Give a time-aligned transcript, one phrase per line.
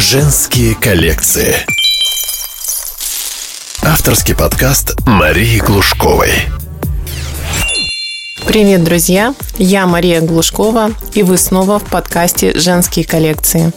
[0.00, 1.56] Женские коллекции.
[3.82, 6.30] Авторский подкаст Марии Глушковой.
[8.46, 9.34] Привет, друзья!
[9.56, 13.72] Я Мария Глушкова, и вы снова в подкасте «Женские коллекции».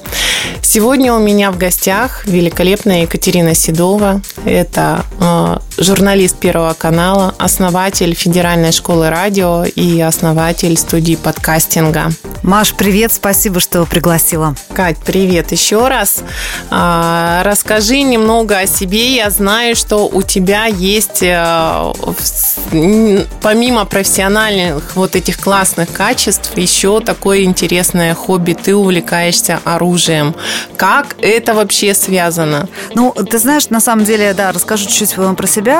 [0.61, 4.21] Сегодня у меня в гостях великолепная Екатерина Седова.
[4.45, 12.11] Это э, журналист Первого канала, основатель Федеральной школы радио и основатель студии подкастинга.
[12.43, 14.55] Маш, привет, спасибо, что пригласила.
[14.73, 16.23] Кать, привет еще раз.
[16.71, 19.15] А, расскажи немного о себе.
[19.15, 21.93] Я знаю, что у тебя есть, а,
[23.41, 28.53] помимо профессиональных вот этих классных качеств, еще такое интересное хобби.
[28.53, 30.35] Ты увлекаешься оружием.
[30.77, 32.67] Как это вообще связано?
[32.95, 35.70] Ну, ты знаешь, на самом деле, да, расскажу чуть-чуть про себя.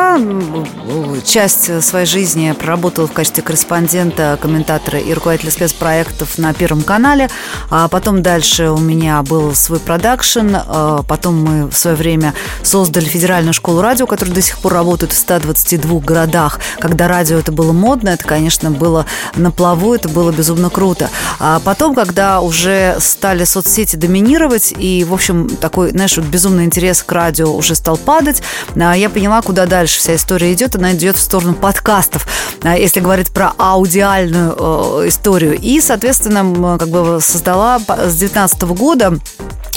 [1.25, 7.29] Часть своей жизни проработала в качестве корреспондента, комментатора и руководителя спецпроектов на Первом канале.
[7.69, 10.55] А потом дальше у меня был свой продакшн.
[10.55, 12.33] А потом мы в свое время
[12.63, 16.59] создали федеральную школу радио, которая до сих пор работает в 122 городах.
[16.79, 19.05] Когда радио это было модно, это, конечно, было
[19.35, 21.09] на плаву, это было безумно круто.
[21.39, 26.65] А потом, когда уже стали соцсети доминировать и и, в общем, такой, знаешь, вот безумный
[26.65, 28.43] интерес к радио уже стал падать.
[28.75, 30.75] А, я поняла, куда дальше вся история идет.
[30.75, 32.27] Она идет в сторону подкастов,
[32.61, 35.57] а, если говорить про аудиальную э, историю.
[35.57, 39.17] И, соответственно, как бы создала с 2019 года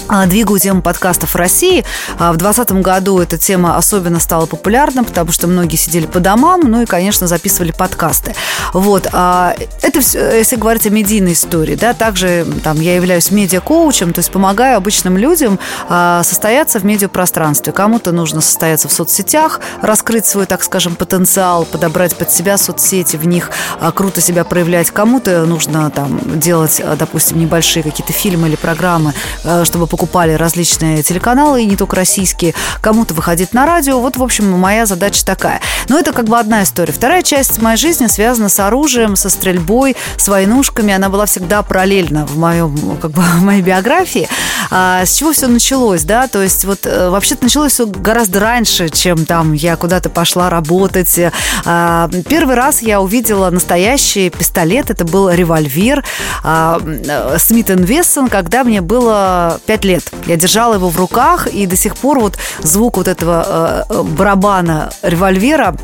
[0.07, 1.85] а, двигаю тему подкастов в России.
[2.19, 6.61] А, в 2020 году эта тема особенно стала популярна, потому что многие сидели по домам,
[6.65, 8.35] ну и, конечно, записывали подкасты.
[8.73, 9.07] Вот.
[9.07, 14.77] Это, если говорить о медийной истории, да, также там, я являюсь медиа-коучем, то есть помогаю
[14.77, 17.73] обычным людям состояться в медиапространстве.
[17.73, 23.27] Кому-то нужно состояться в соцсетях, раскрыть свой, так скажем, потенциал, подобрать под себя соцсети, в
[23.27, 23.51] них
[23.95, 24.91] круто себя проявлять.
[24.91, 29.13] Кому-то нужно там делать, допустим, небольшие какие-то фильмы или программы,
[29.65, 34.01] чтобы покупали различные телеканалы, и не только российские, кому-то выходить на радио.
[34.01, 35.61] Вот, в общем, моя задача такая.
[35.89, 36.93] Но это как бы одна история.
[36.93, 40.93] Вторая часть моей жизни связана с оружием, со стрельбой, с войнушками.
[40.93, 44.29] Она была всегда параллельна в, моем, как бы, в моей биографии.
[44.71, 46.29] А, с чего все началось, да?
[46.29, 51.19] То есть вот э, вообще-то началось все гораздо раньше, чем там я куда-то пошла работать.
[51.65, 54.91] А, первый раз я увидела настоящий пистолет.
[54.91, 56.05] Это был револьвер
[57.39, 60.13] Смит Вессон, когда мне было 5 лет.
[60.27, 64.93] Я держала его в руках, и до сих пор вот звук вот этого э, барабана
[65.03, 65.75] револьвера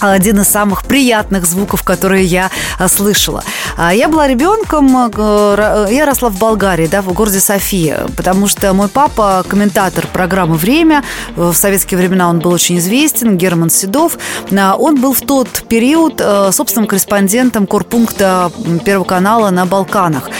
[0.00, 2.50] один из самых приятных звуков, которые я
[2.88, 3.44] слышала.
[3.76, 8.72] А, я была ребенком, э, я росла в Болгарии, да, в городе София, потому что
[8.72, 11.02] мой папа комментатор программы «Время»,
[11.34, 14.18] в советские времена он был очень известен, Герман Седов.
[14.56, 18.52] А, он был в тот период э, собственным корреспондентом корпункта
[18.84, 20.30] Первого канала на Балканах.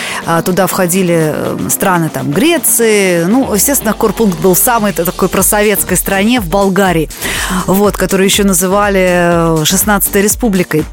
[0.45, 6.49] Туда входили э, страны там Греции, ну, естественно, корпункт был самой такой просоветской стране в
[6.49, 7.11] Болгарии,
[7.67, 10.85] вот, которую еще называли 16-й республикой.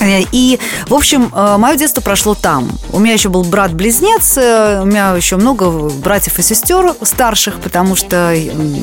[0.00, 2.70] Э, и, в общем, э, мое детство прошло там.
[2.92, 7.96] У меня еще был брат-близнец, э, у меня еще много братьев и сестер старших, потому
[7.96, 8.34] что,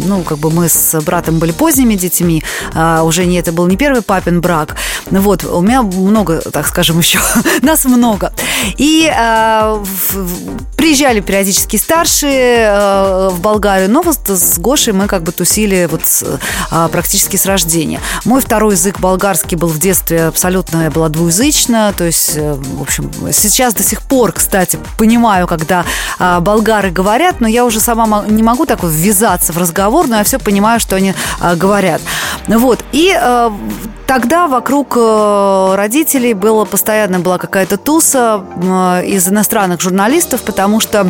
[0.06, 3.78] ну, как бы мы с братом были поздними детьми, а уже не это был не
[3.78, 4.76] первый папин брак.
[5.10, 7.20] Вот, у меня много, так скажем, еще,
[7.62, 8.34] нас много.
[8.78, 9.84] И э,
[10.76, 16.06] приезжали периодически старшие э, в Болгарию, но вот с Гошей мы как бы тусили вот
[16.06, 16.24] с,
[16.72, 18.02] э, практически с рождения.
[18.26, 22.82] Мой второй язык болгарский был в детстве абсолютно, я была двуязычна, то есть, э, в
[22.82, 25.86] общем, сейчас до сих пор, кстати, понимаю, когда
[26.20, 30.18] а, болгары говорят, но я уже сама не могу так вот ввязаться в разговор, но
[30.18, 32.02] я все понимаю, что они а, говорят.
[32.48, 33.54] Вот, и а,
[34.08, 38.44] Тогда вокруг родителей было постоянно была какая-то туса
[39.04, 41.10] из иностранных журналистов, потому что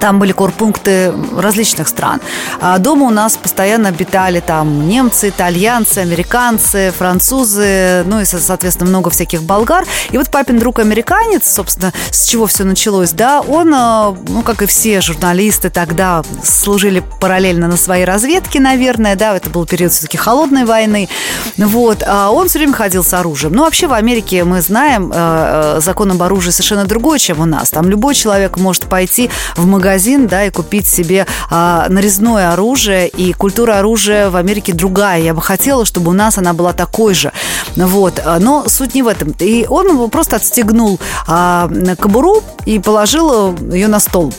[0.00, 2.20] там были корпункты различных стран.
[2.60, 9.10] А дома у нас постоянно обитали там немцы, итальянцы, американцы, французы, ну и, соответственно, много
[9.10, 9.86] всяких болгар.
[10.10, 14.62] И вот папин друг американец, собственно, с чего все началось, да, он, э, ну, как
[14.62, 20.16] и все журналисты тогда, служили параллельно на своей разведке, наверное, да, это был период все-таки
[20.16, 21.08] холодной войны.
[21.56, 23.52] Вот, а он все время ходил с оружием.
[23.52, 27.44] Ну, вообще в Америке мы знаем, э, э, закон об оружии совершенно другой, чем у
[27.44, 27.70] нас.
[27.70, 33.06] Там любой человек может пойти в магазин магазин, да, и купить себе а, нарезное оружие.
[33.06, 35.20] И культура оружия в Америке другая.
[35.20, 37.32] Я бы хотела, чтобы у нас она была такой же.
[37.76, 38.22] Вот.
[38.40, 39.34] Но суть не в этом.
[39.38, 40.98] И он просто отстегнул
[41.28, 44.32] а, кобуру и положил ее на стол.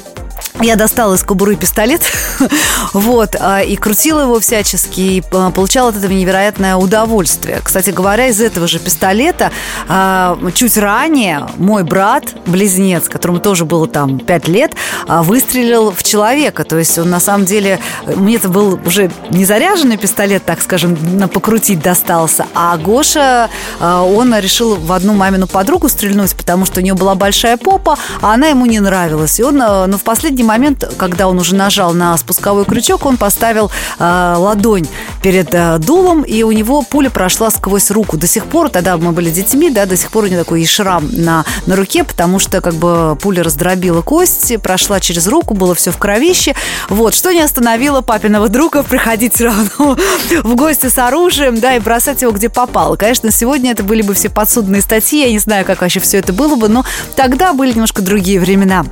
[0.62, 2.02] Я достала из кобуры пистолет,
[2.94, 7.60] вот, а, и крутила его всячески, и а, получала от этого невероятное удовольствие.
[7.64, 9.52] Кстати говоря, из этого же пистолета
[9.90, 14.72] а, чуть ранее мой брат, близнец, которому тоже было там 5 лет,
[15.08, 16.64] выстрелил в человека.
[16.64, 20.98] То есть он на самом деле, мне это был уже не заряженный пистолет, так скажем,
[21.18, 23.50] на покрутить достался, а Гоша,
[23.80, 28.34] он решил в одну мамину подругу стрельнуть, потому что у нее была большая попа, а
[28.34, 29.40] она ему не нравилась.
[29.40, 33.72] И он, ну, в последний момент, когда он уже нажал на спусковой крючок, он поставил
[34.00, 34.88] э, ладонь
[35.22, 38.18] перед э, дулом, и у него пуля прошла сквозь руку.
[38.18, 40.72] До сих пор, тогда мы были детьми, да, до сих пор у него такой есть
[40.72, 45.76] шрам на, на руке, потому что как бы пуля раздробила кости, прошла через руку, было
[45.76, 46.56] все в кровище.
[46.90, 49.98] Вот, что не остановило папиного друга приходить все равно
[50.44, 52.96] в гости с оружием, да, и бросать его где попало.
[52.96, 56.34] Конечно, сегодня это были бы все подсудные статьи, я не знаю, как вообще все это
[56.34, 58.86] было бы, но тогда были немножко другие времена.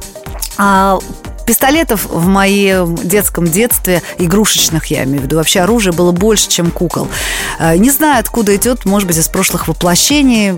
[0.57, 0.99] А
[1.45, 6.71] Пистолетов в моем детском детстве, игрушечных я имею в виду, вообще оружия было больше, чем
[6.71, 7.09] кукол.
[7.59, 10.53] Э, не знаю, откуда идет, может быть, из прошлых воплощений,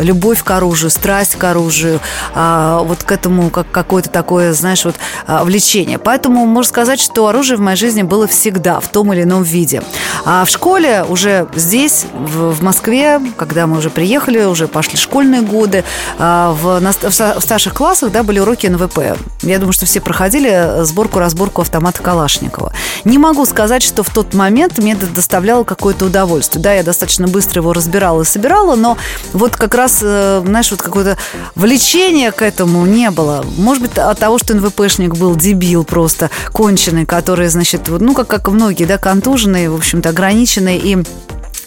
[0.00, 2.00] любовь к оружию, страсть к оружию,
[2.34, 4.94] а, вот к этому как какое-то такое, знаешь, вот
[5.26, 5.98] а, влечение.
[5.98, 9.82] Поэтому можно сказать, что оружие в моей жизни было всегда в том или ином виде.
[10.24, 15.84] А в школе уже здесь, в Москве, когда мы уже приехали, уже пошли школьные годы,
[16.18, 19.18] а, в, в старших классах да, были уроки НВП.
[19.42, 22.72] Я думаю, что все проходили проходили сборку-разборку автомата Калашникова.
[23.04, 26.62] Не могу сказать, что в тот момент мне это доставляло какое-то удовольствие.
[26.62, 28.96] Да, я достаточно быстро его разбирала и собирала, но
[29.32, 31.18] вот как раз, э, знаешь, вот какое-то
[31.56, 33.44] влечение к этому не было.
[33.56, 38.46] Может быть, от того, что НВПшник был дебил просто, конченый, который, значит, ну, как, как
[38.46, 40.98] многие, да, контуженные, в общем-то, ограниченные и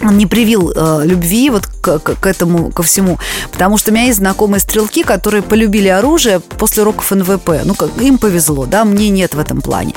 [0.02, 3.18] он не привил э, любви вот к, к, к этому, ко всему.
[3.52, 7.62] Потому что у меня есть знакомые стрелки, которые полюбили оружие после уроков НВП.
[7.64, 9.94] Ну, как, им повезло, да, мне нет в этом плане.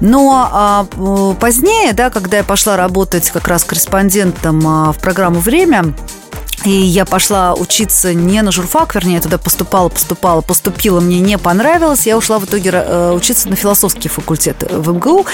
[0.00, 0.86] Но а,
[1.40, 5.94] позднее, да, когда я пошла работать как раз корреспондентом а, в программу «Время»,
[6.64, 11.38] и я пошла учиться не на журфак, вернее, я туда поступала, поступала, поступила, мне не
[11.38, 12.06] понравилось.
[12.06, 15.26] Я ушла в итоге э, учиться на философский факультет в МГУ.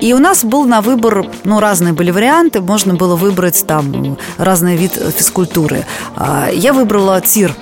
[0.00, 2.60] И у нас был на выбор, ну, разные были варианты.
[2.60, 5.86] Можно было выбрать там разный вид физкультуры.
[6.16, 7.54] А, я выбрала ТИР.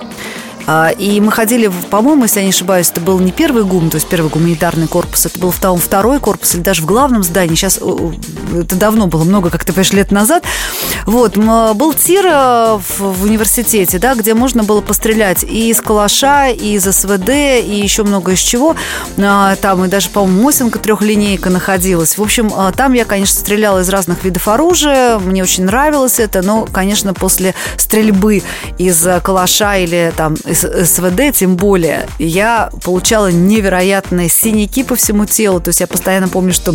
[0.67, 3.95] А, и мы ходили, по-моему, если я не ошибаюсь, это был не первый ГУМ, то
[3.95, 7.55] есть первый гуманитарный корпус, это был там второй корпус или даже в главном здании.
[7.55, 10.43] Сейчас это давно было, много, как ты понимаешь, лет назад.
[11.05, 16.73] Вот, был тир э, в, университете, да, где можно было пострелять и из калаша, и
[16.75, 18.75] из СВД, и еще много из чего.
[19.17, 22.17] А, там и даже, по-моему, Мосинка трехлинейка находилась.
[22.17, 25.19] В общем, а, там я, конечно, стреляла из разных видов оружия.
[25.19, 28.43] Мне очень нравилось это, но, конечно, после стрельбы
[28.77, 35.59] из калаша или там СВД, тем более, я получала невероятные синяки по всему телу.
[35.59, 36.73] То есть я постоянно помню, что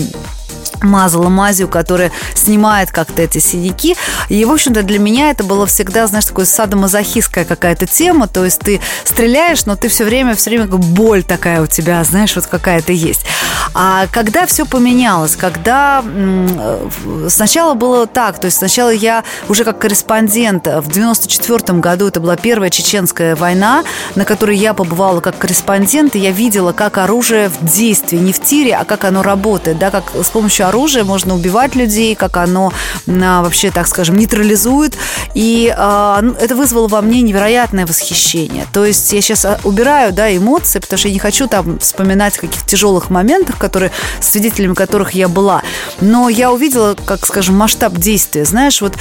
[0.82, 3.96] мазала мазью, которая снимает как-то эти синяки.
[4.28, 8.28] И, в общем-то, для меня это было всегда, знаешь, такое садомазохистская какая-то тема.
[8.28, 12.02] То есть ты стреляешь, но ты все время, все время как боль такая у тебя,
[12.04, 13.26] знаешь, вот какая-то есть.
[13.74, 16.88] А когда все поменялось, когда э,
[17.28, 22.36] сначала было так, то есть сначала я уже как корреспондент в 94 году, это была
[22.36, 23.84] первая чеченская война,
[24.14, 28.40] на которой я побывала как корреспондент, и я видела, как оружие в действии, не в
[28.40, 32.72] тире, а как оно работает, да, как с помощью оружия можно убивать людей, как оно
[33.06, 34.96] а, вообще, так скажем, нейтрализует.
[35.34, 38.66] И а, ну, это вызвало во мне невероятное восхищение.
[38.72, 42.38] То есть я сейчас а, убираю да, эмоции, потому что я не хочу там вспоминать
[42.38, 45.62] каких-то тяжелых моментах, которые, свидетелями которых я была.
[46.00, 48.44] Но я увидела, как, скажем, масштаб действия.
[48.44, 48.94] Знаешь, вот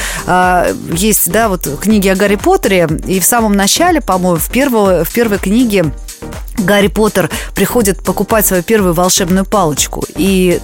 [0.91, 5.11] есть, да, вот книги о Гарри Поттере, и в самом начале, по-моему, в, первого, в
[5.11, 5.91] первой книге
[6.57, 10.03] Гарри Поттер приходит покупать свою первую волшебную палочку.
[10.15, 10.59] И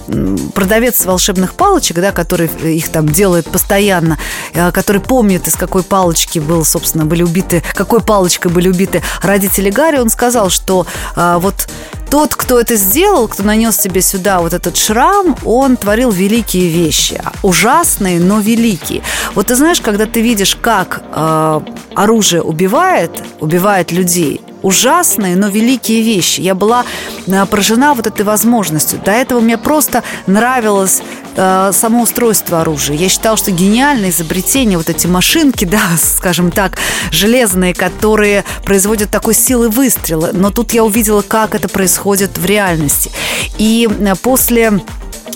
[0.54, 4.18] продавец волшебных палочек, да, который их там делает постоянно,
[4.54, 9.70] э, который помнит, из какой палочки был, собственно, были убиты, какой палочкой были убиты родители
[9.70, 11.68] Гарри, он сказал, что а, вот
[12.10, 17.22] тот, кто это сделал, кто нанес себе сюда вот этот шрам, он творил великие вещи.
[17.42, 19.02] Ужасные, но великие.
[19.34, 21.60] Вот ты знаешь, когда ты видишь, как э,
[21.94, 26.40] оружие убивает, убивает людей, ужасные, но великие вещи.
[26.40, 26.84] Я была
[27.26, 29.00] э, поражена вот этой возможностью.
[29.04, 31.02] До этого мне просто нравилось
[31.36, 32.96] э, само устройство оружия.
[32.96, 36.78] Я считала, что гениальное изобретение, вот эти машинки, да, скажем так,
[37.10, 40.30] железные, которые производят такой силы выстрела.
[40.32, 43.10] Но тут я увидела, как это происходит в реальности.
[43.58, 44.80] И э, после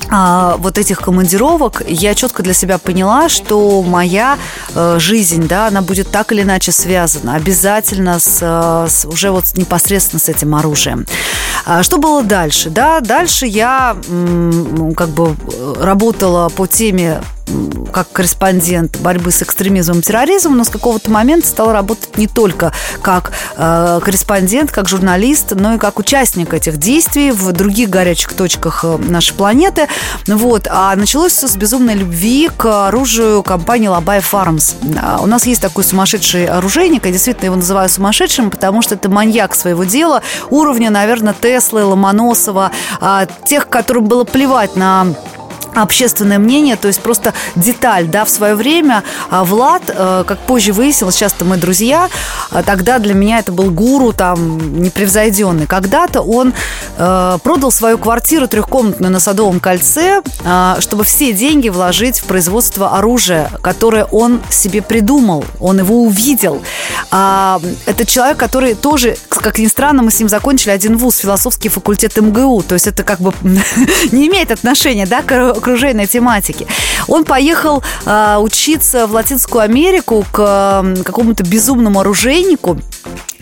[0.09, 4.39] а, вот этих командировок я четко для себя поняла, что моя
[4.75, 9.45] э, жизнь, да, она будет так или иначе связана обязательно с, э, с уже вот
[9.57, 11.07] непосредственно с этим оружием.
[11.65, 12.71] А что было дальше?
[12.71, 17.21] Да, дальше я м, как бы э, работала по теме
[17.93, 22.73] как корреспондент борьбы с экстремизмом и терроризмом, но с какого-то момента стал работать не только
[23.03, 28.85] как э, корреспондент, как журналист, но и как участник этих действий в других горячих точках
[28.85, 29.89] э, нашей планеты.
[30.27, 30.69] Вот.
[30.71, 34.75] А началось все с безумной любви к оружию компании Лабай Фармс.
[35.01, 39.09] А у нас есть такой сумасшедший оружейник, я действительно его называю сумасшедшим, потому что это
[39.09, 45.07] маньяк своего дела, уровня, наверное, Теслы, Ломоносова, а, тех, которым было плевать на
[45.83, 50.73] общественное мнение, то есть просто деталь, да, в свое время а, Влад, э, как позже
[50.73, 52.09] выяснилось, сейчас-то мы друзья,
[52.51, 55.67] а, тогда для меня это был гуру там непревзойденный.
[55.67, 56.53] Когда-то он
[56.97, 62.97] э, продал свою квартиру трехкомнатную на Садовом кольце, а, чтобы все деньги вложить в производство
[62.97, 66.63] оружия, которое он себе придумал, он его увидел.
[67.11, 72.17] Это человек, который тоже, как ни странно, мы с ним закончили один вуз, философский факультет
[72.17, 73.33] МГУ, то есть это как бы
[74.13, 76.67] не имеет отношения, да, к окруженной тематики.
[77.09, 82.79] Он поехал э, учиться в Латинскую Америку к э, какому-то безумному оружейнику,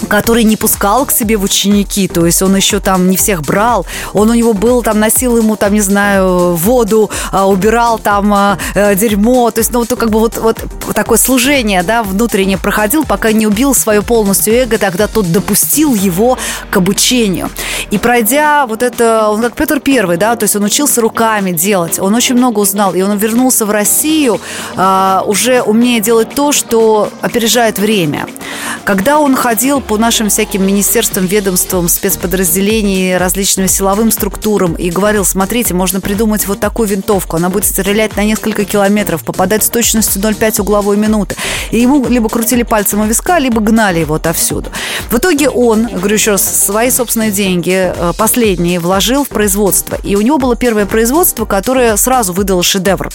[0.09, 3.87] который не пускал к себе в ученики, то есть он еще там не всех брал,
[4.13, 8.59] он у него был там, носил ему там, не знаю, воду, а, убирал там а,
[8.75, 10.65] э, дерьмо, то есть, ну, то как бы вот, вот
[10.95, 16.39] такое служение, да, внутреннее проходил, пока не убил свое полностью эго, тогда тот допустил его
[16.71, 17.51] к обучению.
[17.91, 21.99] И пройдя вот это, он как Петр Первый, да, то есть он учился руками делать,
[21.99, 24.41] он очень много узнал, и он вернулся в Россию
[24.77, 28.27] а, уже умея делать то, что опережает время.
[28.85, 35.75] Когда он ходил по нашим всяким министерствам, ведомствам, спецподразделениям, различным силовым структурам и говорил, смотрите,
[35.75, 40.61] можно придумать вот такую винтовку, она будет стрелять на несколько километров, попадать с точностью 0,5
[40.61, 41.37] угловой минуты.
[41.71, 44.71] И ему либо крутили пальцем у виска, либо гнали его отовсюду.
[45.11, 49.99] В итоге он, говорю еще раз, свои собственные деньги, э, последние, вложил в производство.
[50.03, 53.09] И у него было первое производство, которое сразу выдало шедевр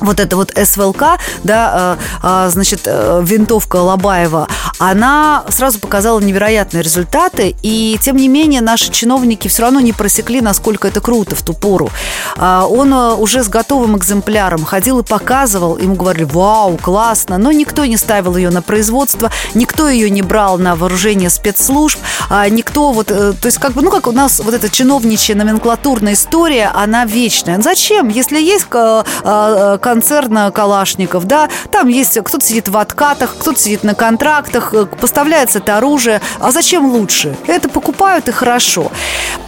[0.00, 6.82] вот эта вот СВЛК, да, э, э, значит, э, винтовка Лобаева, она сразу показала невероятные
[6.82, 11.42] результаты, и тем не менее наши чиновники все равно не просекли, насколько это круто в
[11.42, 11.90] ту пору.
[12.38, 17.96] Он уже с готовым экземпляром ходил и показывал, ему говорили, вау, классно, но никто не
[17.96, 23.36] ставил ее на производство, никто ее не брал на вооружение спецслужб, а, никто вот, то
[23.44, 27.60] есть как бы, ну как у нас вот эта чиновничья номенклатурная история, она вечная.
[27.62, 33.94] Зачем, если есть концерна Калашников, да, там есть, кто-то сидит в откатах, кто-то сидит на
[33.94, 36.20] контрактах, э, поставляется это оружие.
[36.40, 37.36] А зачем лучше?
[37.46, 38.90] Это покупают и хорошо.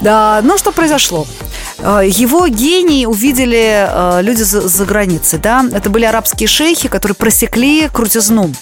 [0.00, 1.26] Да, но что произошло?
[1.78, 7.16] Э, его гений увидели э, люди за, за границей, да, это были арабские шейхи, которые
[7.16, 8.52] просекли крутизну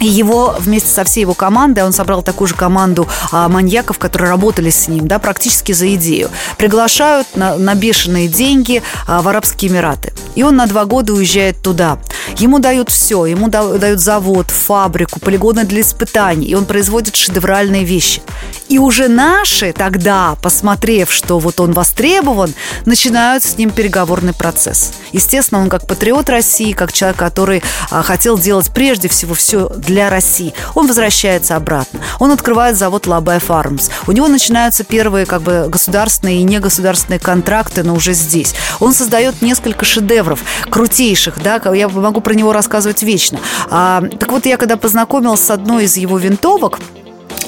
[0.00, 4.30] и его вместе со всей его командой, он собрал такую же команду а, маньяков, которые
[4.30, 6.30] работали с ним, да, практически за идею.
[6.56, 10.12] Приглашают на, на бешеные деньги а, в Арабские Эмираты.
[10.34, 11.98] И он на два года уезжает туда.
[12.36, 13.26] Ему дают все.
[13.26, 16.46] Ему дают завод, фабрику, полигоны для испытаний.
[16.46, 18.22] И он производит шедевральные вещи.
[18.68, 24.92] И уже наши тогда, посмотрев, что вот он востребован, начинают с ним переговорный процесс.
[25.12, 30.10] Естественно, он как патриот России, как человек, который а, хотел делать прежде всего все для
[30.10, 32.00] России, он возвращается обратно.
[32.18, 33.88] Он открывает завод Лабай Фармс.
[34.06, 38.54] У него начинаются первые как бы государственные и негосударственные контракты, но уже здесь.
[38.80, 43.40] Он создает несколько шедевров, крутейших, да, я могу про него рассказывать вечно.
[43.70, 46.78] А, так вот, я когда познакомилась с одной из его винтовок,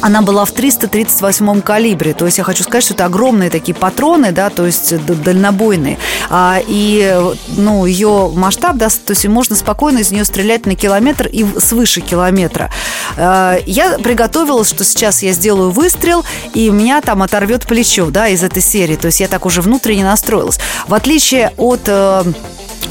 [0.00, 2.14] она была в 338 калибре.
[2.14, 5.98] То есть я хочу сказать, что это огромные такие патроны, да, то есть дальнобойные.
[6.28, 11.26] А, и ну, ее масштаб, да, то есть можно спокойно из нее стрелять на километр
[11.26, 12.70] и свыше километра.
[13.16, 18.42] А, я приготовилась, что сейчас я сделаю выстрел, и меня там оторвет плечо, да, из
[18.42, 18.96] этой серии.
[18.96, 20.58] То есть я так уже внутренне настроилась.
[20.86, 22.24] В отличие от э,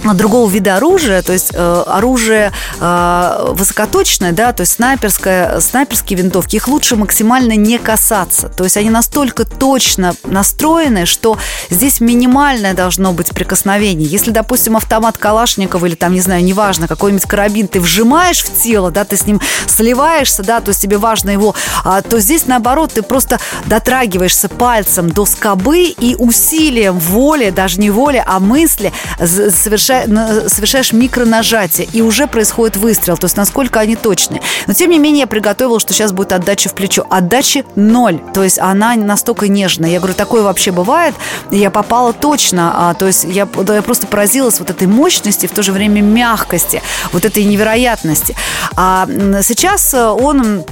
[0.04, 6.56] другого вида оружия, то есть э, оружие э, высокоточное, да, то есть снайперское, снайперские винтовки,
[6.56, 8.50] их лучше максимально не касаться.
[8.50, 11.38] То есть они настолько точно настроены, что
[11.70, 14.08] здесь минимальное должно быть прикосновение.
[14.08, 18.92] Если, допустим, автомат Калашникова или там, не знаю, неважно, какой-нибудь карабин ты вжимаешь в тело,
[18.92, 22.94] да, ты с ним сливаешься, да, то есть тебе важно его, а, то здесь наоборот
[22.94, 29.89] ты просто дотрагиваешься пальцем до скобы и усилием воли, даже не воли, а мысли совершенно
[29.90, 33.18] совершаешь микронажатие, и уже происходит выстрел.
[33.18, 34.42] То есть насколько они точны.
[34.68, 37.06] Но тем не менее я приготовила, что сейчас будет отдача в плечо.
[37.10, 38.20] Отдачи ноль.
[38.34, 39.90] То есть она настолько нежная.
[39.90, 41.16] Я говорю, такое вообще бывает.
[41.52, 42.90] Я попала точно.
[42.90, 46.02] А, то есть я, да, я просто поразилась вот этой мощности, в то же время
[46.02, 46.82] мягкости,
[47.12, 48.36] вот этой невероятности.
[48.76, 49.08] А
[49.44, 50.64] сейчас он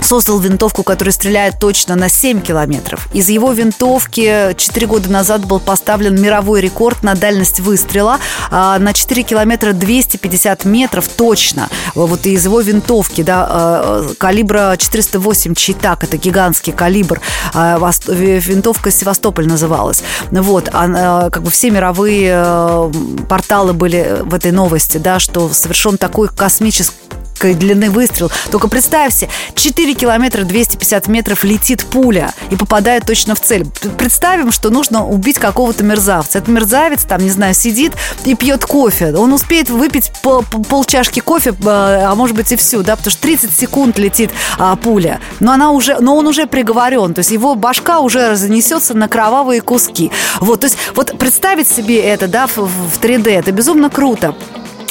[0.00, 3.08] создал винтовку, которая стреляет точно на 7 километров.
[3.12, 8.18] Из его винтовки 4 года назад был поставлен мировой рекорд на дальность выстрела
[8.50, 11.68] а, на 4 километра 250 метров точно.
[11.94, 17.20] Вот из его винтовки, да, а, калибра 408 Читак, это гигантский калибр.
[17.52, 20.02] А, винтовка Севастополь называлась.
[20.30, 22.92] Вот, как бы все мировые э,
[23.28, 26.96] порталы были в этой новости, да, что совершен такой космический
[27.42, 28.30] длины выстрел.
[28.50, 33.66] Только представьте, 4 километра 250 метров летит пуля и попадает точно в цель.
[33.98, 36.38] Представим, что нужно убить какого-то мерзавца.
[36.38, 37.92] Этот мерзавец там, не знаю, сидит
[38.24, 39.14] и пьет кофе.
[39.14, 43.10] Он успеет выпить пол, пол чашки кофе, а, а может быть и всю, да, потому
[43.10, 45.20] что 30 секунд летит а, пуля.
[45.40, 49.60] Но она уже, но он уже приговорен, то есть его башка уже разнесется на кровавые
[49.60, 50.10] куски.
[50.40, 54.34] Вот, то есть вот представить себе это, да, в, в 3D, это безумно круто.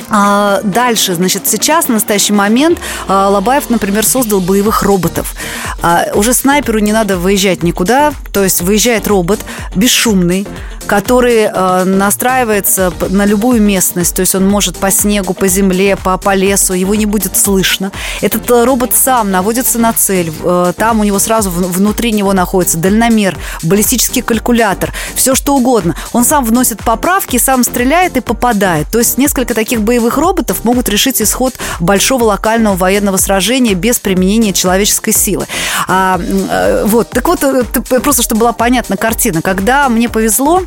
[0.10, 5.34] А, дальше, значит, сейчас, в настоящий момент, а, Лобаев, например, создал боевых роботов.
[5.82, 9.40] А, уже снайперу не надо выезжать никуда, то есть выезжает робот,
[9.76, 10.48] бесшумный,
[10.88, 11.50] который
[11.86, 16.74] настраивается на любую местность, то есть он может по снегу, по земле, по, по лесу,
[16.74, 17.92] его не будет слышно.
[18.22, 22.78] Этот э, робот сам наводится на цель, э, там у него сразу внутри него находится
[22.78, 25.96] дальномер, баллистический калькулятор, все что угодно.
[26.12, 28.88] Он сам вносит поправки, сам стреляет и попадает.
[28.92, 34.54] То есть несколько таких боевых роботов могут решить исход большого локального военного сражения без применения
[34.54, 35.46] человеческой силы.
[35.88, 37.64] А, э, вот, так вот, э,
[38.00, 39.42] просто чтобы была понятна картина.
[39.42, 40.64] Когда мне повезло,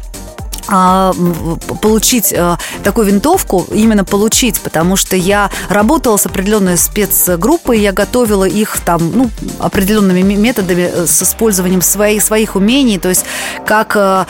[0.66, 8.44] получить а, такую винтовку, именно получить, потому что я работала с определенной спецгруппой, я готовила
[8.44, 13.24] их там, ну, определенными методами э, с использованием своих, своих умений, то есть
[13.64, 14.24] как, э,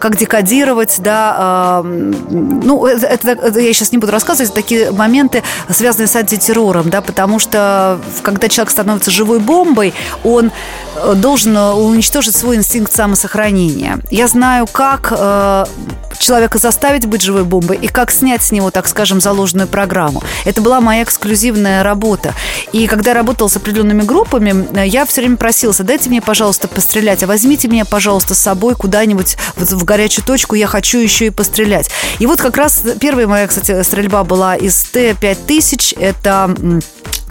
[0.00, 6.08] как декодировать, да, а, ну, это, это я сейчас не буду рассказывать, такие моменты, связанные
[6.08, 9.92] с антитеррором, да, потому что когда человек становится живой бомбой,
[10.24, 10.50] он
[10.96, 13.98] э, должен уничтожить свой инстинкт самосохранения.
[14.10, 15.12] Я знаю, как
[15.64, 16.07] うん。
[16.18, 20.22] Человека заставить быть живой бомбой и как снять с него, так скажем, заложенную программу.
[20.44, 22.34] Это была моя эксклюзивная работа.
[22.72, 27.22] И когда я работала с определенными группами, я все время просился, дайте мне, пожалуйста, пострелять,
[27.22, 31.90] а возьмите меня, пожалуйста, с собой куда-нибудь в горячую точку, я хочу еще и пострелять.
[32.18, 36.54] И вот как раз первая моя, кстати, стрельба была из Т-5000, это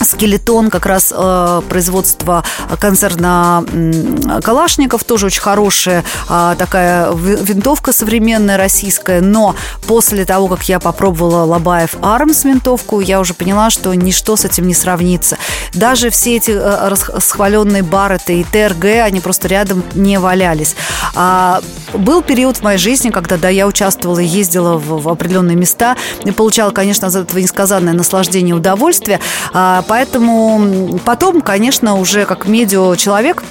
[0.04, 2.44] скелетон как раз э, производства
[2.80, 9.56] концерна э, Калашников, тоже очень хорошая э, такая винтовка современная российская, но
[9.88, 14.68] после того, как я попробовала Лобаев Армс винтовку, я уже поняла, что ничто с этим
[14.68, 15.38] не сравнится.
[15.74, 20.76] Даже все эти э, расхваленные Барреты и ТРГ, они просто рядом не валялись.
[21.16, 21.62] А,
[21.94, 25.98] был период в моей жизни, когда да, я участвовала и ездила в, в определенные места
[26.24, 29.20] и получала, конечно, от этого несказанное наслаждение и удовольствие.
[29.54, 33.44] А, Поэтому потом, конечно, уже как медиа-человек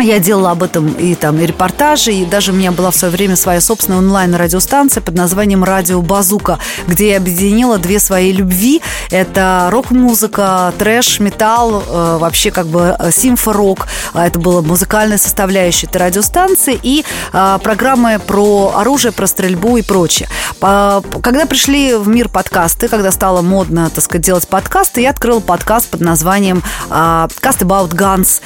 [0.00, 3.12] я делала об этом и там и репортажи, и даже у меня была в свое
[3.12, 8.80] время своя собственная онлайн-радиостанция под названием «Радио Базука», где я объединила две свои любви.
[9.10, 13.88] Это рок-музыка, трэш, металл, э, вообще как бы э, симфорок.
[14.14, 19.82] А это была музыкальная составляющая этой радиостанции и э, программы про оружие, про стрельбу и
[19.82, 20.28] прочее.
[20.60, 25.88] Когда пришли в мир подкасты, когда стало модно, так сказать, делать подкасты, я открыла подкаст
[25.88, 28.40] под названием «Cast About Guns»,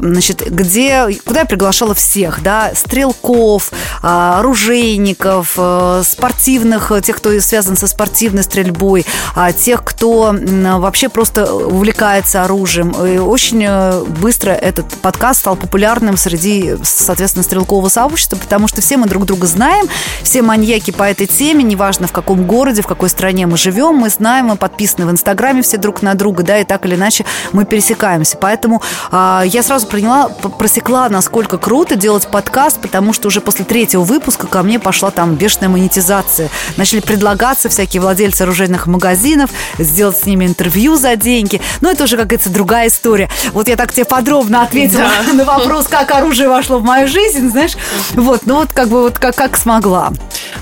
[0.00, 7.38] значит, где где, куда я приглашала всех, да, стрелков, а, оружейников, э, спортивных, тех, кто
[7.40, 10.34] связан со спортивной стрельбой, а, тех, кто
[10.78, 12.90] вообще просто увлекается оружием.
[13.04, 18.96] И очень э, быстро этот подкаст стал популярным среди, соответственно, стрелкового сообщества, потому что все
[18.96, 19.86] мы друг друга знаем,
[20.22, 24.10] все маньяки по этой теме, неважно в каком городе, в какой стране мы живем, мы
[24.10, 27.64] знаем, мы подписаны в Инстаграме все друг на друга, да, и так или иначе мы
[27.64, 28.36] пересекаемся.
[28.36, 34.02] Поэтому а, я сразу приняла, просекла, насколько круто делать подкаст, потому что уже после третьего
[34.02, 36.50] выпуска ко мне пошла там бешеная монетизация.
[36.76, 41.60] Начали предлагаться всякие владельцы оружейных магазинов, сделать с ними интервью за деньги.
[41.80, 43.30] Но это уже, как говорится, другая история.
[43.52, 45.32] Вот я так тебе подробно ответила да.
[45.32, 47.76] на вопрос, как оружие вошло в мою жизнь, знаешь.
[48.12, 50.12] Вот, ну вот как бы вот как, как смогла.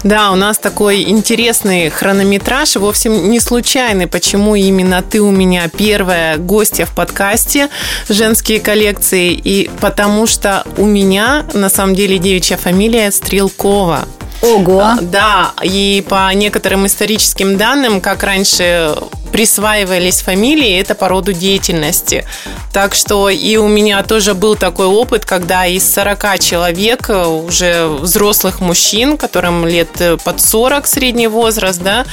[0.03, 6.37] Да, у нас такой интересный хронометраж, вовсе не случайный, почему именно ты у меня первая
[6.37, 7.69] гостья в подкасте
[8.09, 14.01] «Женские коллекции», и потому что у меня, на самом деле, девичья фамилия Стрелкова.
[14.43, 14.81] Ого!
[14.81, 18.97] А, Да, и по некоторым историческим данным, как раньше
[19.31, 22.25] присваивались фамилии, это по роду деятельности.
[22.73, 27.87] Так что и у меня тоже был такой опыт, когда из 40 человек, э, уже
[27.87, 32.07] взрослых мужчин, которым лет э, под 40 средний возраст, да,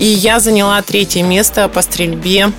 [0.00, 2.50] и я заняла третье место по стрельбе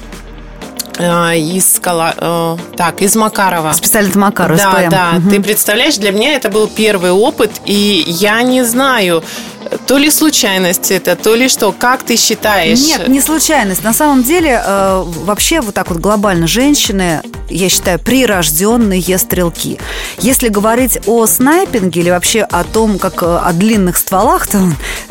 [1.00, 2.14] из Кала...
[2.18, 3.74] э, так, из Макарова.
[3.74, 4.90] С пистолета Макарова, Да, СПМ.
[4.90, 5.12] да.
[5.14, 5.30] Мгм.
[5.30, 9.24] Ты представляешь, для меня это был первый опыт, и я не знаю,
[9.86, 11.72] то ли случайность это, то ли что.
[11.72, 12.80] Как ты считаешь?
[12.80, 13.84] Нет, не случайность.
[13.84, 19.80] На самом деле, э, вообще вот так вот глобально женщины, я считаю, прирожденные стрелки.
[20.20, 24.60] Если говорить о снайпинге или вообще о том, как э, о длинных стволах, то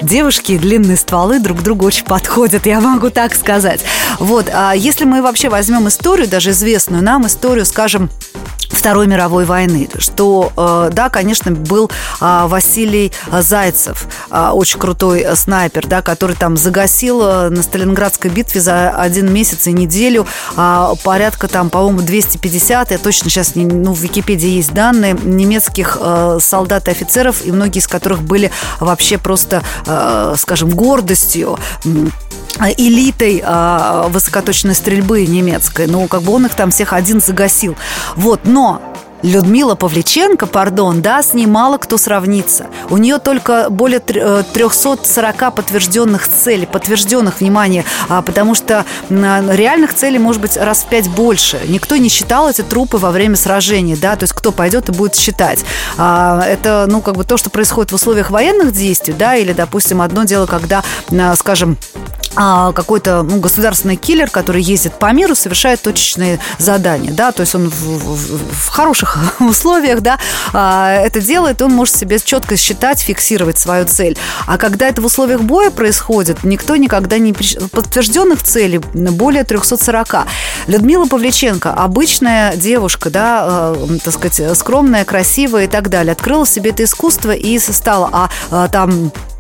[0.01, 3.81] девушки и длинные стволы друг другу очень подходят, я могу так сказать.
[4.18, 8.11] Вот, а если мы вообще возьмем историю, даже известную нам историю, скажем,
[8.72, 15.35] Второй мировой войны, что, э, да, конечно, был а, Василий Зайцев, а, очень крутой э,
[15.35, 20.95] снайпер, да, который там загасил э, на Сталинградской битве за один месяц и неделю а,
[21.03, 26.38] порядка там, по-моему, 250, я точно сейчас, не- ну, в Википедии есть данные, немецких э,
[26.41, 31.59] солдат и офицеров, и многие из которых были вообще просто, э, скажем, гордостью
[32.77, 35.87] элитой а, высокоточной стрельбы немецкой.
[35.87, 37.77] Ну, как бы он их там всех один загасил.
[38.17, 38.92] Вот, но
[39.23, 42.67] Людмила Павличенко, пардон, да, с ней мало кто сравнится.
[42.91, 49.51] У нее только более тр- э, 340 подтвержденных целей, подтвержденных, внимание, а, потому что м,
[49.51, 51.61] реальных целей может быть раз в пять больше.
[51.69, 55.15] Никто не считал эти трупы во время сражений, да, то есть кто пойдет и будет
[55.15, 55.65] считать.
[55.99, 60.01] А, Это, ну, как бы то, что происходит в условиях военных действий, да, или, допустим,
[60.03, 60.83] одно дело, когда,
[61.13, 61.77] а, скажем,
[62.32, 67.55] а, какой-то ну, государственный киллер, который ездит по миру, совершает точечные задания, да, то есть
[67.55, 70.18] он в, в- в хороших условиях, да,
[70.53, 74.16] а, это делает, он может себе четко считать, фиксировать свою цель.
[74.47, 77.33] А когда это в условиях боя происходит, никто никогда не...
[77.33, 80.27] Подтвержденных целей более 340.
[80.66, 86.71] Людмила Павличенко, обычная девушка, да, э, так сказать, скромная, красивая и так далее, открыла себе
[86.71, 89.32] это искусство и стала, а, а, там а,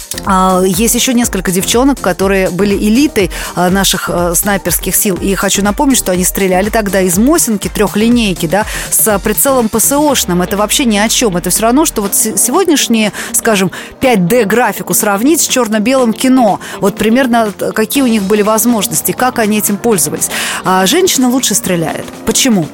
[0.64, 5.16] Есть еще несколько девчонок, которые были элитой а, наших а, снайперских сил.
[5.16, 10.42] И хочу напомнить, что они стреляли тогда из Мосинки, трехлинейки, да, с прицелом ПСОшным.
[10.42, 11.36] Это вообще ни о чем.
[11.36, 13.70] Это все равно, что вот се- сегодняшние, скажем,
[14.00, 16.60] 5D-графику сравнить с черно-белым кино.
[16.80, 20.28] Вот примерно какие у них были возможности, как они этим пользовались.
[20.64, 22.04] А женщина лучше стреляет.
[22.26, 22.68] Почему?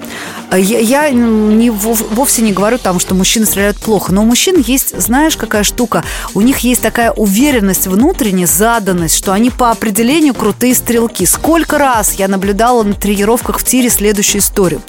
[0.51, 4.59] Я, я не, вов- вовсе не говорю там, что мужчины стреляют плохо, но у мужчин
[4.59, 6.05] есть, знаешь, какая штука?
[6.35, 11.27] У них есть такая уверенность внутренняя, заданность, что они по определению крутые стрелки.
[11.27, 14.81] Сколько раз я наблюдала на тренировках в тире следующую историю.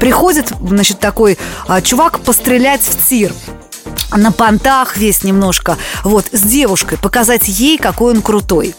[0.00, 3.32] Приходит, значит, такой а, чувак пострелять в тир
[4.16, 8.74] на понтах весь немножко, вот, с девушкой, показать ей, какой он крутой.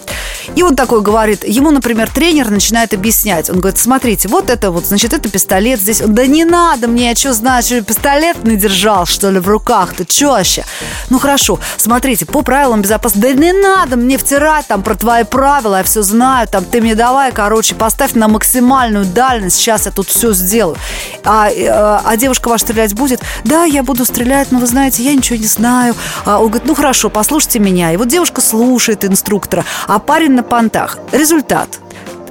[0.55, 3.49] И он такой говорит, ему, например, тренер начинает объяснять.
[3.49, 6.01] Он говорит, смотрите, вот это вот, значит, это пистолет здесь.
[6.01, 9.47] Он, да не надо мне, я что знаю, что пистолет не держал, что ли, в
[9.47, 10.63] руках, ты что вообще?
[11.09, 15.77] Ну, хорошо, смотрите, по правилам безопасности, да не надо мне втирать там про твои правила,
[15.77, 20.07] я все знаю, там, ты мне давай, короче, поставь на максимальную дальность, сейчас я тут
[20.07, 20.77] все сделаю.
[21.23, 23.21] А, э, а девушка ваша стрелять будет?
[23.43, 25.95] Да, я буду стрелять, но вы знаете, я ничего не знаю.
[26.25, 27.91] А он говорит, ну хорошо, послушайте меня.
[27.91, 30.99] И вот девушка слушает инструктора, а парень на понтах.
[31.11, 31.67] Результат.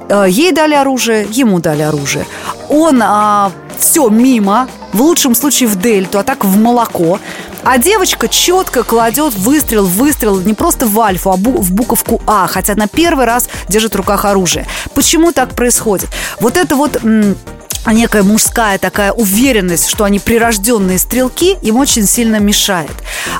[0.09, 2.25] Э, Ей дали оружие, ему дали оружие.
[2.69, 3.03] Он
[3.77, 7.19] все мимо, в лучшем случае в дельту, а так в молоко.
[7.63, 12.47] А девочка четко кладет выстрел, выстрел не просто в альфу, а бу- в буковку А,
[12.47, 14.65] хотя на первый раз держит в руках оружие.
[14.93, 16.07] Почему так происходит?
[16.39, 17.35] Вот это вот м,
[17.93, 22.91] некая мужская такая уверенность, что они прирожденные стрелки, им очень сильно мешает.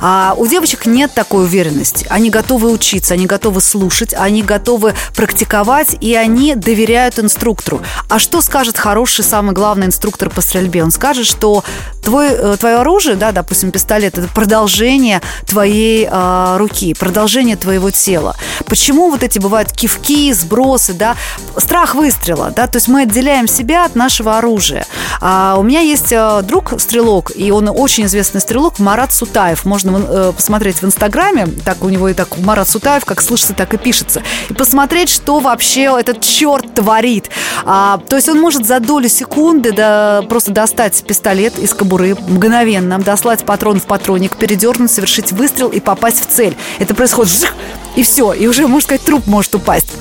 [0.01, 2.05] А у девочек нет такой уверенности.
[2.09, 7.81] Они готовы учиться, они готовы слушать, они готовы практиковать, и они доверяют инструктору.
[8.09, 10.83] А что скажет хороший, самый главный инструктор по стрельбе?
[10.83, 11.63] Он скажет, что
[12.03, 18.35] твой, э, твое оружие, да, допустим, пистолет, это продолжение твоей э, руки, продолжение твоего тела.
[18.65, 21.15] Почему вот эти бывают кивки, сбросы, да,
[21.57, 24.85] страх выстрела, да, то есть мы отделяем себя от нашего оружия.
[25.21, 29.65] А у меня есть э, друг стрелок, и он очень известный стрелок, Марат Сутаев.
[29.65, 33.73] Можно э, посмотреть в Инстаграме, так у него и так Марат Сутаев, как слышится, так
[33.73, 37.29] и пишется, и посмотреть, что вообще этот черт творит.
[37.65, 42.99] А, то есть он может за долю секунды да, просто достать пистолет из кобуры, мгновенно
[42.99, 46.55] дослать патрон в патронник, передернуть, совершить выстрел и попасть в цель.
[46.79, 47.53] Это происходит жих,
[47.95, 49.93] и все, и уже, можно сказать, труп может упасть.